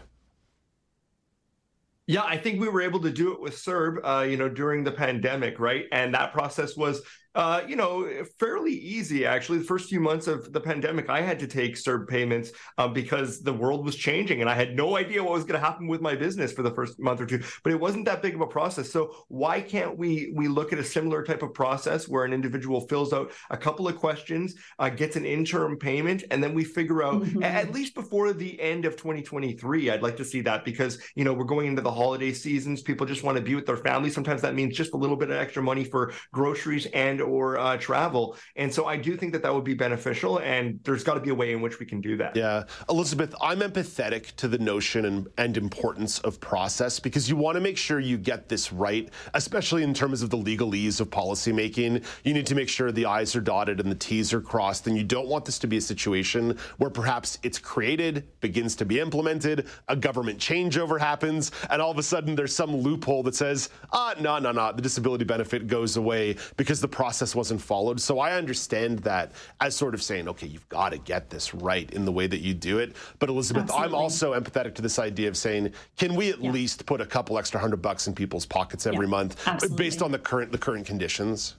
[2.07, 4.83] Yeah, I think we were able to do it with CERB, uh, you know, during
[4.83, 5.85] the pandemic, right?
[5.91, 7.01] And that process was
[7.33, 9.57] Uh, you know, fairly easy actually.
[9.59, 13.41] The first few months of the pandemic, I had to take CERB payments uh, because
[13.41, 16.01] the world was changing, and I had no idea what was going to happen with
[16.01, 17.41] my business for the first month or two.
[17.63, 18.91] But it wasn't that big of a process.
[18.91, 22.81] So why can't we we look at a similar type of process where an individual
[22.81, 27.01] fills out a couple of questions, uh, gets an interim payment, and then we figure
[27.01, 27.43] out mm-hmm.
[27.43, 29.89] at least before the end of 2023.
[29.89, 32.81] I'd like to see that because you know we're going into the holiday seasons.
[32.81, 34.09] People just want to be with their family.
[34.09, 37.77] Sometimes that means just a little bit of extra money for groceries and or uh,
[37.77, 38.35] travel.
[38.55, 40.39] And so I do think that that would be beneficial.
[40.39, 42.35] And there's got to be a way in which we can do that.
[42.35, 47.55] Yeah, Elizabeth, I'm empathetic to the notion and, and importance of process because you want
[47.55, 52.03] to make sure you get this right, especially in terms of the legalese of policymaking.
[52.23, 54.87] You need to make sure the I's are dotted and the T's are crossed.
[54.87, 58.85] And you don't want this to be a situation where perhaps it's created, begins to
[58.85, 63.35] be implemented, a government changeover happens, and all of a sudden there's some loophole that
[63.35, 67.99] says, ah, no, no, no, the disability benefit goes away because the process wasn't followed.
[67.99, 71.89] So I understand that as sort of saying, okay, you've got to get this right
[71.91, 72.95] in the way that you do it.
[73.19, 73.87] But Elizabeth, Absolutely.
[73.87, 76.51] I'm also empathetic to this idea of saying, can we at yeah.
[76.51, 79.11] least put a couple extra hundred bucks in people's pockets every yeah.
[79.11, 79.83] month uh, Absolutely.
[79.83, 81.55] based on the current the current conditions?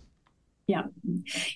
[0.68, 0.84] Yeah,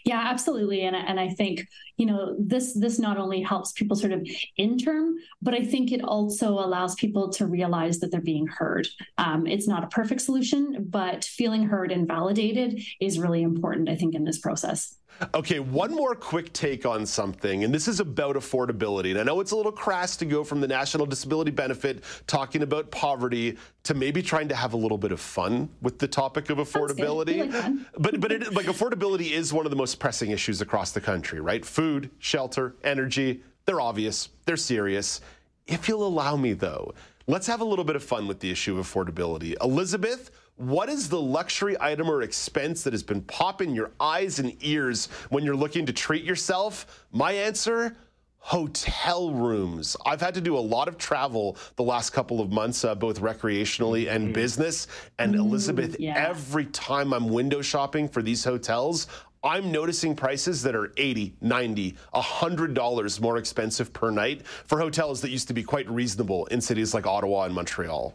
[0.04, 1.64] yeah, absolutely, and and I think
[1.96, 4.26] you know this this not only helps people sort of
[4.56, 8.88] interim, but I think it also allows people to realize that they're being heard.
[9.16, 13.88] Um, it's not a perfect solution, but feeling heard and validated is really important.
[13.88, 14.96] I think in this process.
[15.34, 19.10] Okay, one more quick take on something, and this is about affordability.
[19.10, 22.62] And I know it's a little crass to go from the National Disability Benefit talking
[22.62, 26.50] about poverty to maybe trying to have a little bit of fun with the topic
[26.50, 27.84] of affordability.
[27.98, 31.40] But but it, like affordability is one of the most pressing issues across the country,
[31.40, 31.64] right?
[31.64, 35.20] Food, shelter, energy, they're obvious, they're serious.
[35.66, 36.92] If you'll allow me though,
[37.26, 39.54] let's have a little bit of fun with the issue of affordability.
[39.62, 44.56] Elizabeth, what is the luxury item or expense that has been popping your eyes and
[44.62, 47.04] ears when you're looking to treat yourself?
[47.12, 47.96] My answer
[48.38, 49.96] hotel rooms.
[50.06, 53.20] I've had to do a lot of travel the last couple of months, uh, both
[53.20, 54.34] recreationally and mm-hmm.
[54.34, 54.86] business.
[55.18, 56.14] And mm, Elizabeth, yeah.
[56.16, 59.08] every time I'm window shopping for these hotels,
[59.42, 65.30] I'm noticing prices that are 80, 90, $100 more expensive per night for hotels that
[65.30, 68.14] used to be quite reasonable in cities like Ottawa and Montreal.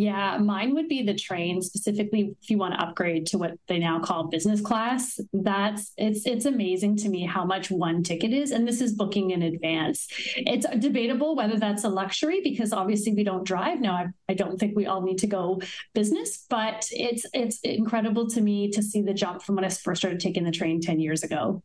[0.00, 3.78] Yeah, mine would be the train specifically if you want to upgrade to what they
[3.78, 5.20] now call business class.
[5.34, 9.32] That's it's it's amazing to me how much one ticket is and this is booking
[9.32, 10.08] in advance.
[10.36, 13.92] It's debatable whether that's a luxury because obviously we don't drive now.
[13.94, 15.60] I, I don't think we all need to go
[15.92, 20.00] business, but it's it's incredible to me to see the jump from when I first
[20.00, 21.62] started taking the train 10 years ago.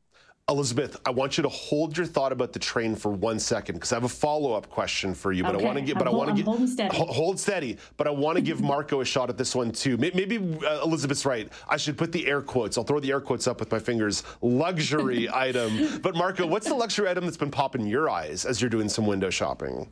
[0.47, 3.91] Elizabeth, I want you to hold your thought about the train for one second because
[3.91, 5.41] I have a follow-up question for you.
[5.41, 5.63] But okay.
[5.63, 6.95] I want to get, but I'm i want to get steady.
[6.95, 7.77] hold steady.
[7.97, 9.97] But I want to give Marco a shot at this one too.
[9.97, 11.51] Maybe uh, Elizabeth's right.
[11.67, 12.77] I should put the air quotes.
[12.77, 14.21] I'll throw the air quotes up with my fingers.
[14.43, 15.99] Luxury item.
[16.03, 19.07] But Marco, what's the luxury item that's been popping your eyes as you're doing some
[19.07, 19.89] window shopping?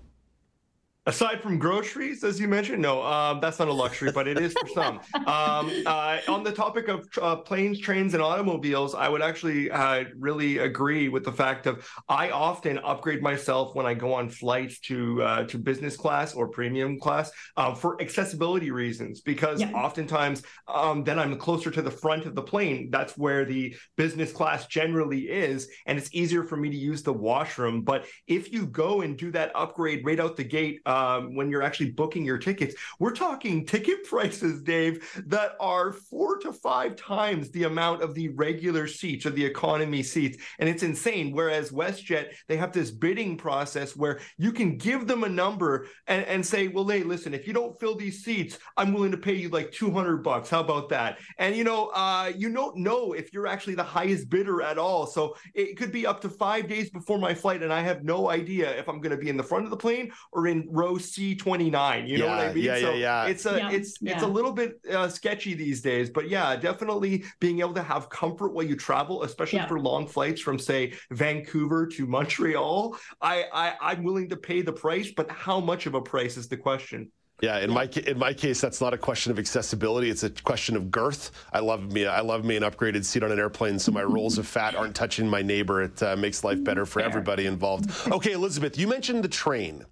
[1.06, 4.54] Aside from groceries, as you mentioned, no, um, that's not a luxury, but it is
[4.54, 4.99] for some.
[5.24, 10.04] Um, uh, on the topic of uh, planes, trains, and automobiles, I would actually uh,
[10.18, 14.80] really agree with the fact of I often upgrade myself when I go on flights
[14.82, 19.72] to uh, to business class or premium class uh, for accessibility reasons, because yeah.
[19.72, 22.89] oftentimes um, then I'm closer to the front of the plane.
[22.91, 27.14] That's where the business class generally is, and it's easier for me to use the
[27.14, 27.82] washroom.
[27.82, 31.63] But if you go and do that upgrade right out the gate um, when you're
[31.63, 32.75] actually booking your tickets.
[32.99, 38.29] We're talking ticket prices, Dave, that are four to five times the amount of the
[38.29, 40.37] regular seats or the economy seats.
[40.59, 41.31] And it's insane.
[41.31, 46.25] Whereas WestJet, they have this bidding process where you can give them a number and,
[46.25, 49.33] and say, well, hey, listen, if you don't fill these seats, I'm willing to pay
[49.33, 50.49] you like 200 bucks.
[50.49, 51.17] How about that?
[51.39, 55.07] And, you know, uh, you don't know if you're actually the highest bidder at all.
[55.07, 57.63] So it could be up to five days before my flight.
[57.63, 59.77] And I have no idea if I'm going to be in the front of the
[59.77, 62.07] plane or in row C29.
[62.07, 62.63] You know yeah, what I mean?
[62.63, 63.25] Yeah, so yeah, yeah.
[63.25, 64.13] It's a yeah, it's yeah.
[64.13, 68.09] it's a little bit uh, sketchy these days, but yeah, definitely being able to have
[68.09, 72.97] comfort while you travel, especially for long flights from say Vancouver to Montreal.
[73.21, 76.47] I, I I'm willing to pay the price, but how much of a price is
[76.47, 77.11] the question?
[77.41, 80.77] Yeah, in my in my case, that's not a question of accessibility; it's a question
[80.77, 81.31] of girth.
[81.51, 84.38] I love me I love me an upgraded seat on an airplane, so my rolls
[84.38, 85.81] of fat aren't touching my neighbor.
[85.81, 87.91] It uh, makes life better for everybody involved.
[88.07, 89.84] Okay, Elizabeth, you mentioned the train.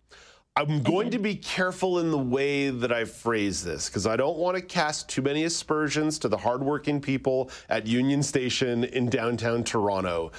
[0.58, 1.12] I'm going mm-hmm.
[1.12, 4.62] to be careful in the way that I phrase this because I don't want to
[4.62, 10.34] cast too many aspersions to the hardworking people at Union Station in downtown Toronto.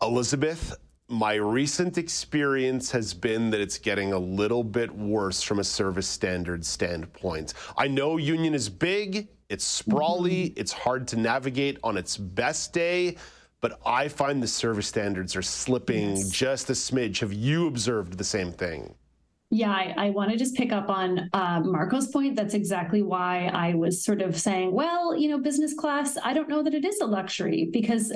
[0.00, 0.76] Elizabeth,
[1.08, 6.06] my recent experience has been that it's getting a little bit worse from a service
[6.06, 7.54] standard standpoint.
[7.76, 10.60] I know Union is big, It's sprawly, mm-hmm.
[10.60, 13.16] it's hard to navigate on its best day,
[13.60, 16.30] but I find the service standards are slipping Yes.
[16.30, 17.18] just a smidge.
[17.18, 18.94] Have you observed the same thing?
[19.50, 22.34] Yeah, I, I want to just pick up on uh, Marco's point.
[22.34, 26.48] That's exactly why I was sort of saying, well, you know, business class, I don't
[26.48, 28.12] know that it is a luxury because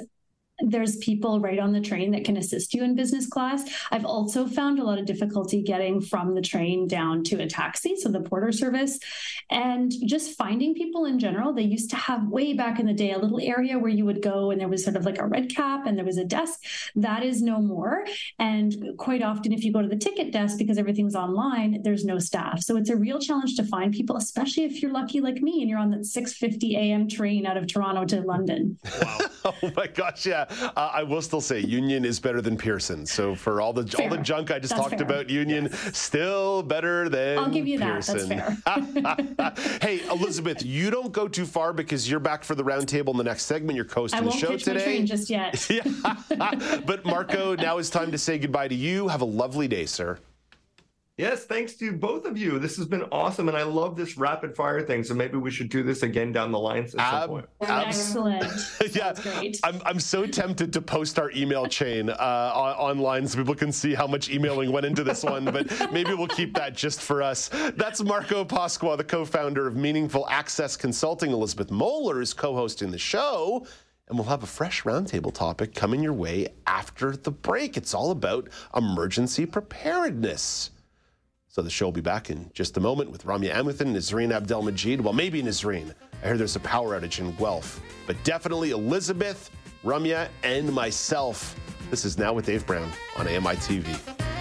[0.60, 3.68] there's people right on the train that can assist you in business class.
[3.90, 7.96] I've also found a lot of difficulty getting from the train down to a taxi,
[7.96, 8.98] so the porter service,
[9.50, 11.52] and just finding people in general.
[11.52, 14.22] They used to have way back in the day a little area where you would
[14.22, 16.60] go and there was sort of like a red cap and there was a desk.
[16.96, 18.04] That is no more.
[18.38, 22.18] And quite often, if you go to the ticket desk because everything's online, there's no
[22.18, 22.60] staff.
[22.62, 25.68] So it's a real challenge to find people, especially if you're lucky like me and
[25.68, 27.08] you're on that 6:50 a.m.
[27.08, 28.78] train out of Toronto to London.
[29.00, 29.30] Wow.
[29.44, 30.46] oh my gosh, yeah.
[30.76, 33.04] Uh, I will still say Union is better than Pearson.
[33.04, 35.02] So for all the all the junk I just That's talked fair.
[35.02, 38.04] about, Union still better than I'll give you that.
[38.04, 38.56] That's fair.
[39.82, 43.24] hey, Elizabeth, you don't go too far because you're back for the roundtable in the
[43.24, 43.74] next segment.
[43.76, 44.84] You're coasting the show my today.
[44.84, 45.68] train just yet.
[45.70, 45.82] yeah.
[46.86, 49.08] but Marco, now it's time to say goodbye to you.
[49.08, 50.18] Have a lovely day, sir.
[51.20, 52.58] Yes, thanks to both of you.
[52.58, 55.04] This has been awesome, and I love this rapid fire thing.
[55.04, 57.46] So maybe we should do this again down the line at some Ab- point.
[57.60, 58.44] abs- Excellent.
[58.96, 59.60] yeah, great.
[59.62, 62.14] I'm, I'm so tempted to post our email chain uh,
[62.78, 66.26] online so people can see how much emailing went into this one, but maybe we'll
[66.26, 67.50] keep that just for us.
[67.76, 71.32] That's Marco Pasqua, the co founder of Meaningful Access Consulting.
[71.32, 73.66] Elizabeth Mohler is co hosting the show.
[74.08, 77.76] And we'll have a fresh roundtable topic coming your way after the break.
[77.76, 80.70] It's all about emergency preparedness.
[81.52, 84.30] So the show will be back in just a moment with Ramya Amuthan and Nazreen
[84.30, 85.00] Abdelmajid.
[85.00, 85.92] Well, maybe Nazreen.
[86.22, 89.50] I heard there's a power outage in Guelph, but definitely Elizabeth,
[89.82, 91.58] Ramya, and myself.
[91.90, 94.39] This is Now with Dave Brown on AMI TV.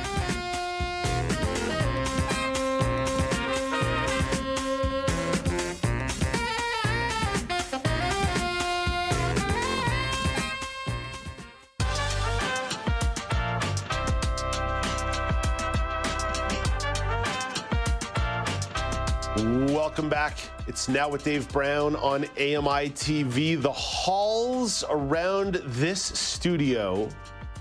[20.00, 20.38] Welcome back.
[20.66, 23.62] It's now with Dave Brown on AMI TV.
[23.62, 27.10] The halls around this studio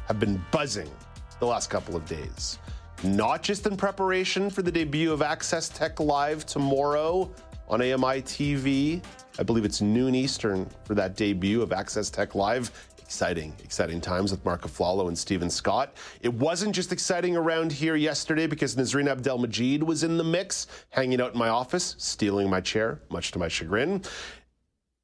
[0.06, 0.88] have been buzzing
[1.40, 2.60] the last couple of days.
[3.02, 7.28] Not just in preparation for the debut of Access Tech Live tomorrow
[7.68, 9.02] on AMI TV.
[9.40, 12.70] I believe it's noon Eastern for that debut of Access Tech Live.
[13.08, 15.96] Exciting, exciting times with Mark Aflalo and Stephen Scott.
[16.20, 21.18] It wasn't just exciting around here yesterday because Nazreen Abdelmajid was in the mix, hanging
[21.18, 24.02] out in my office, stealing my chair, much to my chagrin.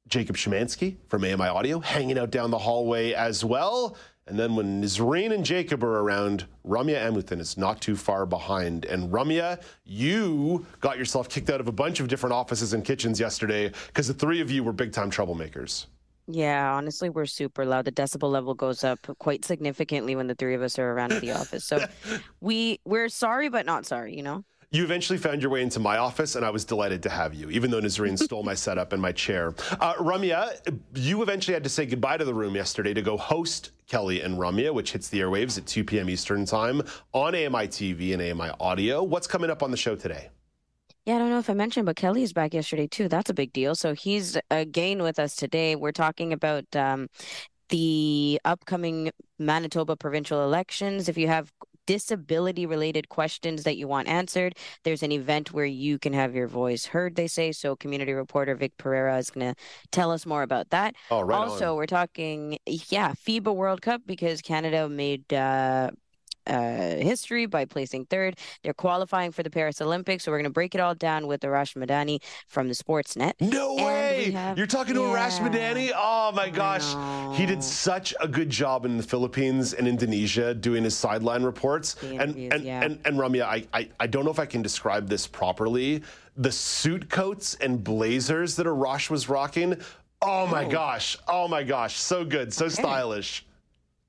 [0.07, 3.97] Jacob Shemansky from AMI Audio hanging out down the hallway as well.
[4.27, 8.85] And then when Nazreen and Jacob are around, Ramya Amuthan is not too far behind.
[8.85, 13.19] And Ramya, you got yourself kicked out of a bunch of different offices and kitchens
[13.19, 15.87] yesterday because the three of you were big time troublemakers.
[16.27, 17.85] Yeah, honestly, we're super loud.
[17.85, 21.21] The decibel level goes up quite significantly when the three of us are around at
[21.21, 21.65] the office.
[21.65, 21.85] So
[22.41, 24.43] we we're sorry, but not sorry, you know?
[24.71, 27.49] You eventually found your way into my office, and I was delighted to have you,
[27.49, 29.53] even though Nazreen stole my setup and my chair.
[29.79, 33.71] Uh, Ramya, you eventually had to say goodbye to the room yesterday to go host
[33.87, 36.09] Kelly and Ramya, which hits the airwaves at 2 p.m.
[36.09, 36.81] Eastern Time
[37.13, 39.03] on AMI TV and AMI Audio.
[39.03, 40.29] What's coming up on the show today?
[41.05, 43.07] Yeah, I don't know if I mentioned, but Kelly is back yesterday too.
[43.07, 43.75] That's a big deal.
[43.75, 45.75] So he's again with us today.
[45.75, 47.09] We're talking about um,
[47.69, 51.07] the upcoming Manitoba provincial elections.
[51.07, 51.51] If you have
[51.85, 56.47] disability related questions that you want answered, there's an event where you can have your
[56.47, 57.51] voice heard, they say.
[57.51, 60.95] So community reporter Vic Pereira is going to tell us more about that.
[61.11, 61.77] Oh, right also, on.
[61.77, 65.91] we're talking, yeah, FIBA World Cup because Canada made uh,
[66.47, 68.37] uh, history by placing third.
[68.63, 70.23] They're qualifying for the Paris Olympics.
[70.23, 73.33] So we're going to break it all down with Arash Madani from the Sportsnet.
[73.39, 74.31] No And way!
[74.31, 75.91] have- You're talking to Arash Madani?
[75.95, 76.85] Oh my gosh.
[77.37, 81.95] He did such a good job in the Philippines and Indonesia doing his sideline reports.
[82.03, 82.83] And and, yeah.
[82.83, 86.03] and and Ramya, I, I I don't know if I can describe this properly.
[86.37, 89.81] The suit coats and blazers that Arash was rocking.
[90.21, 90.69] Oh my Oh.
[90.69, 91.17] gosh.
[91.27, 91.97] Oh my gosh.
[91.99, 92.53] So good.
[92.53, 93.45] So stylish.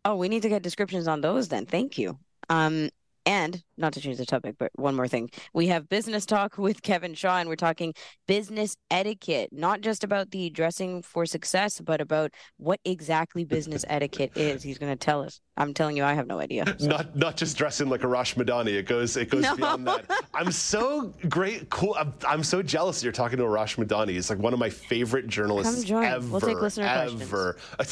[0.05, 1.67] Oh, we need to get descriptions on those then.
[1.67, 2.19] Thank you.
[2.49, 2.91] Um,
[3.25, 5.31] and not to change the topic, but one more thing.
[5.53, 7.95] We have business talk with Kevin Shaw, and we're talking
[8.27, 14.33] business etiquette, not just about the dressing for success, but about what exactly business etiquette
[14.37, 14.63] is.
[14.63, 15.41] He's going to tell us.
[15.59, 16.65] I'm telling you, I have no idea.
[16.79, 18.75] So- Not not just dressing like Arash Madani.
[18.75, 19.57] It goes it goes No.
[19.57, 20.05] beyond that.
[20.35, 21.95] I'm so great, cool.
[21.99, 24.11] I'm, I'm so jealous that you're talking to Arash Madani.
[24.11, 26.05] He's like one of my favorite journalists Come join.
[26.05, 26.27] ever.
[26.29, 27.57] We'll take listener ever.
[27.79, 27.85] I'm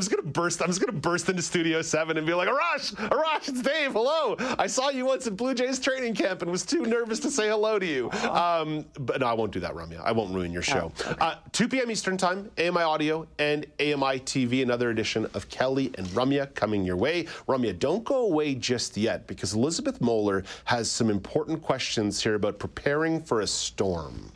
[0.00, 0.62] just gonna burst.
[0.62, 3.92] I'm just gonna burst into Studio Seven and be like, Arash, Arash, it's Dave.
[3.92, 4.36] Hello.
[4.58, 7.48] I saw you on at Blue Jays training camp and was too nervous to say
[7.48, 8.10] hello to you.
[8.30, 10.00] Um, but no, I won't do that, Ramya.
[10.02, 10.92] I won't ruin your show.
[11.06, 11.16] Oh, okay.
[11.20, 11.90] uh, 2 p.m.
[11.90, 16.96] Eastern Time, AMI Audio and AMI TV, another edition of Kelly and Ramya coming your
[16.96, 17.24] way.
[17.48, 22.58] Ramya, don't go away just yet because Elizabeth Mohler has some important questions here about
[22.58, 24.32] preparing for a storm.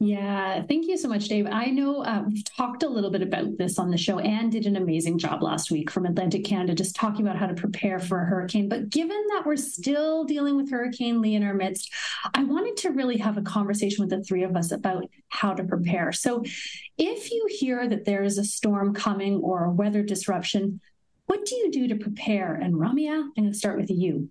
[0.00, 1.48] Yeah, thank you so much, Dave.
[1.50, 4.64] I know uh, we've talked a little bit about this on the show and did
[4.64, 8.22] an amazing job last week from Atlantic Canada, just talking about how to prepare for
[8.22, 8.68] a hurricane.
[8.68, 11.92] But given that we're still dealing with Hurricane Lee in our midst,
[12.32, 15.64] I wanted to really have a conversation with the three of us about how to
[15.64, 16.12] prepare.
[16.12, 16.44] So
[16.96, 20.80] if you hear that there is a storm coming or a weather disruption,
[21.26, 22.54] what do you do to prepare?
[22.54, 24.30] And Ramya, I'm going to start with you.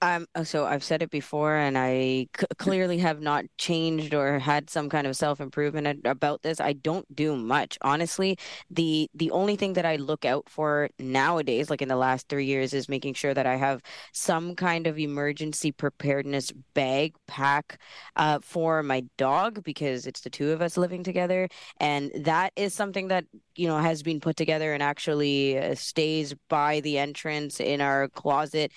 [0.00, 4.70] Uh, so I've said it before, and I c- clearly have not changed or had
[4.70, 6.60] some kind of self improvement about this.
[6.60, 8.38] I don't do much, honestly.
[8.70, 12.44] the The only thing that I look out for nowadays, like in the last three
[12.46, 13.82] years, is making sure that I have
[14.12, 17.80] some kind of emergency preparedness bag pack
[18.14, 21.48] uh, for my dog because it's the two of us living together,
[21.80, 23.24] and that is something that
[23.56, 28.06] you know has been put together and actually uh, stays by the entrance in our
[28.10, 28.70] closet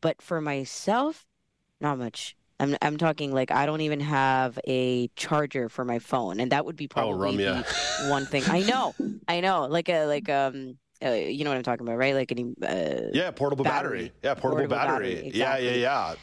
[0.00, 1.26] but for myself,
[1.80, 2.36] not much.
[2.60, 6.64] I'm I'm talking like I don't even have a charger for my phone, and that
[6.64, 8.42] would be oh, probably oh, the one thing.
[8.48, 8.94] I know,
[9.28, 10.78] I know, like a like um.
[11.00, 12.12] Uh, you know what I'm talking about, right?
[12.12, 14.06] Like any uh, yeah, portable battery.
[14.08, 14.12] battery.
[14.24, 15.14] Yeah, portable, portable battery.
[15.14, 15.28] battery.
[15.28, 15.66] Exactly.
[15.66, 15.80] Yeah, yeah,
[16.10, 16.14] yeah.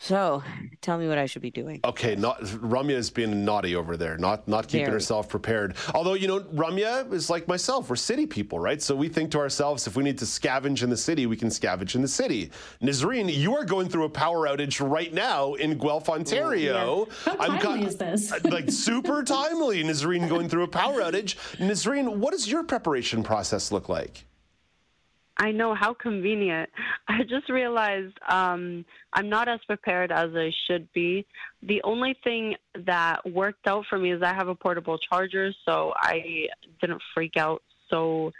[0.00, 0.44] So,
[0.80, 1.80] tell me what I should be doing.
[1.84, 4.94] Okay, not Ramya is being naughty over there, not not keeping Very.
[4.94, 5.74] herself prepared.
[5.92, 7.90] Although you know, Ramya is like myself.
[7.90, 8.80] We're city people, right?
[8.80, 11.48] So we think to ourselves, if we need to scavenge in the city, we can
[11.48, 12.52] scavenge in the city.
[12.80, 17.08] Nazreen, you are going through a power outage right now in Guelph, Ontario.
[17.26, 17.32] Yeah.
[17.32, 18.32] How I'm timely is this?
[18.44, 21.34] like super timely, Nazreen going through a power outage.
[21.56, 24.24] Nazreen, what does your preparation process look like?
[25.38, 26.68] I know how convenient.
[27.08, 31.26] I just realized um, I'm not as prepared as I should be.
[31.62, 35.92] The only thing that worked out for me is I have a portable charger, so
[35.96, 36.48] I
[36.80, 38.32] didn't freak out so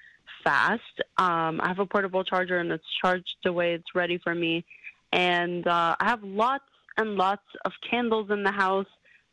[0.44, 0.82] fast.
[1.18, 4.64] Um, I have a portable charger and it's charged the way it's ready for me.
[5.12, 6.64] And uh, I have lots
[6.96, 8.86] and lots of candles in the house,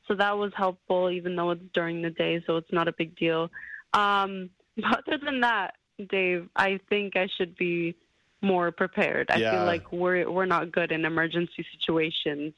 [0.08, 3.16] so that was helpful, even though it's during the day, so it's not a big
[3.16, 3.50] deal.
[3.94, 5.74] Um, but other than that,
[6.10, 7.96] Dave, I think I should be
[8.42, 9.32] more prepared.
[9.32, 9.52] I yeah.
[9.52, 12.54] feel like we're we're not good in emergency situations.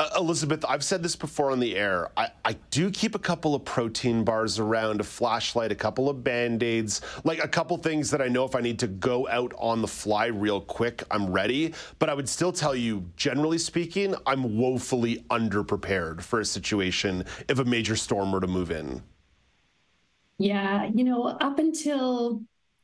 [0.00, 2.08] Uh, Elizabeth, I've said this before on the air.
[2.16, 6.24] I, I do keep a couple of protein bars around, a flashlight, a couple of
[6.24, 9.52] band aids, like a couple things that I know if I need to go out
[9.58, 11.74] on the fly real quick, I'm ready.
[11.98, 17.58] But I would still tell you, generally speaking, I'm woefully underprepared for a situation if
[17.58, 19.02] a major storm were to move in.
[20.38, 22.40] Yeah, you know, up until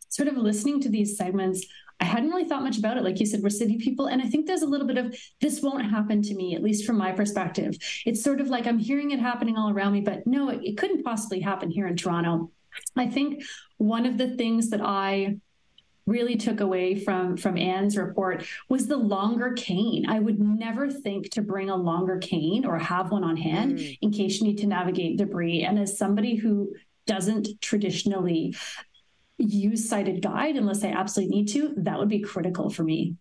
[0.09, 1.67] sort of listening to these segments,
[2.01, 3.05] I hadn't really thought much about it.
[3.05, 4.07] Like you said, we're city people.
[4.07, 6.85] And I think there's a little bit of this won't happen to me, at least
[6.85, 7.75] from my perspective.
[8.05, 10.77] It's sort of like I'm hearing it happening all around me, but no, it, it
[10.77, 12.51] couldn't possibly happen here in Toronto.
[12.97, 13.43] I think
[13.79, 15.39] one of the things that I
[16.07, 20.09] really took away from from Anne's report was the longer cane.
[20.09, 23.99] I would never think to bring a longer cane or have one on hand mm.
[24.03, 25.63] in case you need to navigate debris.
[25.63, 26.75] And as somebody who
[27.07, 28.55] doesn't traditionally
[29.39, 33.17] use sighted guide unless I absolutely need to, that would be critical for me.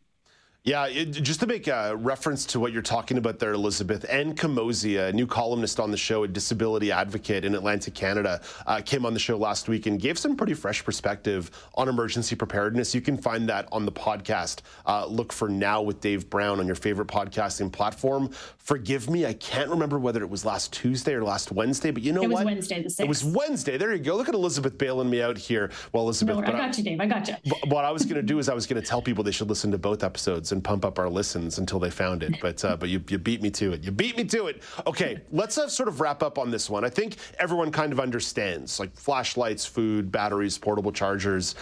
[0.66, 4.34] Yeah, it, just to make a reference to what you're talking about there, Elizabeth, Anne
[4.34, 9.06] Camozzi, a new columnist on the show, a disability advocate in Atlantic Canada, uh, came
[9.06, 12.96] on the show last week and gave some pretty fresh perspective on emergency preparedness.
[12.96, 14.62] You can find that on the podcast.
[14.88, 18.32] Uh, look for Now with Dave Brown on your favorite podcasting platform.
[18.58, 22.12] Forgive me, I can't remember whether it was last Tuesday or last Wednesday, but you
[22.12, 22.32] know what?
[22.32, 23.00] It was Wednesday the 6th.
[23.02, 23.78] It was Wednesday.
[23.78, 24.16] There you go.
[24.16, 25.70] Look at Elizabeth bailing me out here.
[25.94, 26.38] Well, Elizabeth.
[26.38, 27.00] No, I got I, you, Dave.
[27.00, 27.36] I got you.
[27.68, 29.50] What I was going to do is I was going to tell people they should
[29.50, 32.34] listen to both episodes and pump up our listens until they found it.
[32.42, 33.84] But uh, but you, you beat me to it.
[33.84, 34.64] You beat me to it.
[34.88, 36.84] Okay, let's uh, sort of wrap up on this one.
[36.84, 41.54] I think everyone kind of understands like flashlights, food, batteries, portable chargers.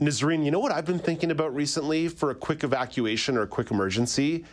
[0.00, 3.46] Nazreen, you know what I've been thinking about recently for a quick evacuation or a
[3.46, 4.44] quick emergency?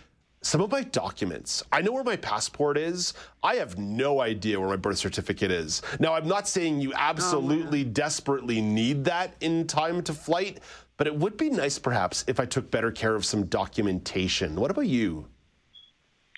[0.42, 1.64] Some of my documents.
[1.72, 3.14] I know where my passport is.
[3.42, 5.82] I have no idea where my birth certificate is.
[6.00, 10.60] Now, I'm not saying you absolutely oh, desperately need that in time to flight,
[10.98, 14.56] but it would be nice, perhaps, if I took better care of some documentation.
[14.56, 15.28] What about you?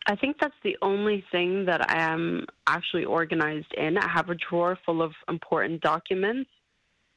[0.08, 3.98] I think that's the only thing that I am actually organized in.
[3.98, 6.50] I have a drawer full of important documents,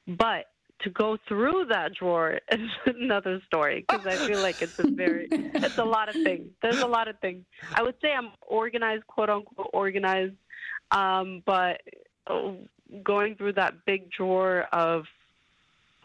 [0.07, 0.47] but
[0.82, 5.28] to go through that drawer is another story because I feel like it's a very,
[5.30, 6.51] it's a lot of things.
[6.62, 7.45] There's a lot of things.
[7.74, 10.34] I would say I'm organized, quote unquote, organized,
[10.91, 11.82] um, but
[12.26, 12.53] uh,
[13.05, 15.05] going through that big drawer of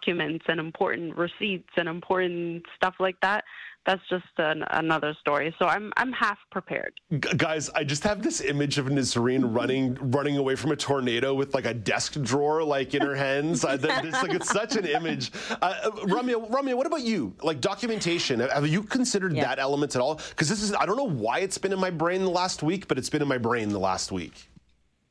[0.05, 3.43] documents and important receipts and important stuff like that,
[3.85, 5.53] that's just an, another story.
[5.59, 6.93] So I'm I'm half prepared.
[7.11, 11.35] G- guys, I just have this image of Nazreen running running away from a tornado
[11.35, 13.63] with like a desk drawer like in her hands.
[13.63, 15.31] I, it's like it's such an image.
[15.61, 17.35] Uh, Ramya, Ramya, what about you?
[17.43, 19.43] Like documentation, have you considered yeah.
[19.43, 20.15] that element at all?
[20.15, 22.87] Because this is I don't know why it's been in my brain the last week,
[22.87, 24.49] but it's been in my brain the last week.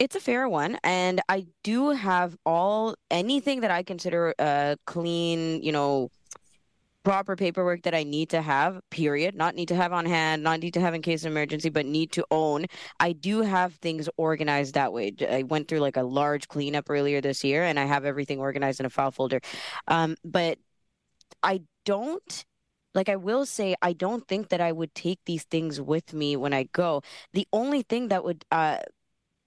[0.04, 5.62] It's a fair one, and I do have all anything that I consider uh, clean,
[5.62, 6.10] you know,
[7.04, 9.34] proper paperwork that I need to have, period.
[9.34, 11.86] Not need to have on hand, not need to have in case of emergency, but
[11.86, 12.66] need to own.
[13.00, 15.14] I do have things organized that way.
[15.26, 18.80] I went through like a large cleanup earlier this year and I have everything organized
[18.80, 19.40] in a file folder.
[19.88, 20.58] Um, but
[21.42, 22.44] I don't
[22.94, 26.36] like I will say I don't think that I would take these things with me
[26.36, 27.02] when I go.
[27.32, 28.78] The only thing that would uh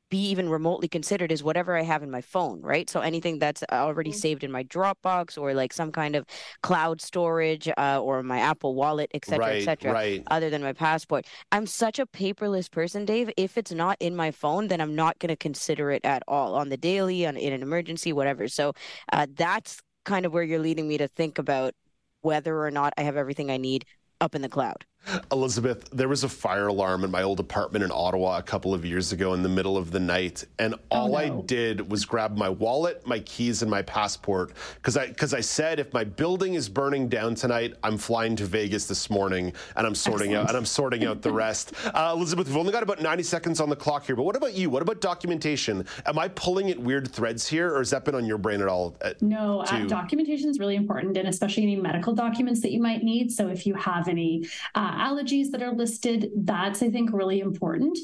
[0.10, 2.90] be even remotely considered is whatever I have in my phone, right?
[2.90, 4.18] So anything that's already mm-hmm.
[4.18, 6.26] saved in my Dropbox or like some kind of
[6.64, 10.24] cloud storage uh, or my Apple Wallet, et cetera, right, et cetera, right.
[10.28, 11.26] other than my passport.
[11.52, 13.30] I'm such a paperless person, Dave.
[13.38, 16.56] If it's not in my phone, then I'm not going to consider it at all
[16.56, 18.48] on the daily, on in an emergency, whatever.
[18.48, 18.74] So
[19.12, 21.74] uh, that's kind of where you're leading me to think about
[22.22, 23.86] whether or not I have everything I need
[24.20, 24.86] up in the cloud.
[25.32, 28.86] Elizabeth, there was a fire alarm in my old apartment in Ottawa a couple of
[28.86, 31.40] years ago in the middle of the night, and oh, all oh, no.
[31.40, 35.42] I did was grab my wallet, my keys, and my passport because I because I
[35.42, 39.88] said if my building is burning down tonight, I'm flying to Vegas this morning, and
[39.88, 40.44] I'm sorting Excellent.
[40.44, 41.74] out and I'm sorting out the rest.
[41.98, 44.54] Uh, Elizabeth, we've only got about 90 seconds on the clock here, but what about
[44.54, 44.70] you?
[44.70, 45.86] What about documentation?
[46.06, 48.68] Am I pulling at weird threads here, or has that been on your brain at
[48.68, 48.96] all?
[49.02, 52.82] At, uh, no, uh, documentation is really important, and especially any medical documents that you
[52.82, 53.32] might need.
[53.32, 57.98] So if you have any uh, allergies that are listed, that's I think really important.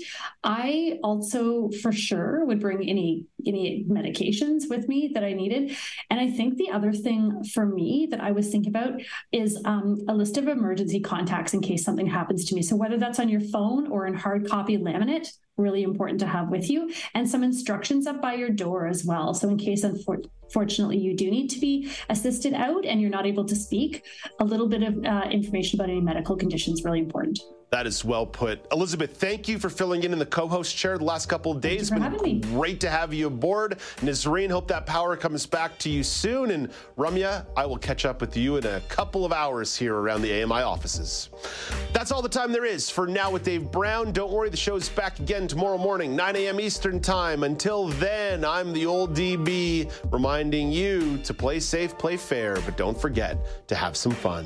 [0.43, 5.75] I also for sure would bring any any medications with me that I needed.
[6.09, 9.99] And I think the other thing for me that I was thinking about is um,
[10.07, 12.61] a list of emergency contacts in case something happens to me.
[12.61, 15.27] So whether that's on your phone or in hard copy laminate,
[15.57, 19.33] really important to have with you, and some instructions up by your door as well.
[19.33, 23.45] So in case unfortunately you do need to be assisted out and you're not able
[23.45, 24.03] to speak,
[24.39, 27.39] a little bit of uh, information about any medical conditions really important.
[27.73, 28.67] That is well put.
[28.71, 31.91] Elizabeth, thank you for filling in in the co-host chair the last couple of days.
[31.91, 33.79] It's been great to have you aboard.
[34.01, 36.51] Nazreen, hope that power comes back to you soon.
[36.51, 36.69] And
[36.99, 40.43] Ramya, I will catch up with you in a couple of hours here around the
[40.43, 41.29] AMI offices.
[41.93, 44.11] That's all the time there is for now with Dave Brown.
[44.11, 46.59] Don't worry, the show is back again tomorrow morning, 9 a.m.
[46.59, 47.41] Eastern Time.
[47.41, 53.01] Until then, I'm the old DB reminding you to play safe, play fair, but don't
[53.01, 54.45] forget to have some fun.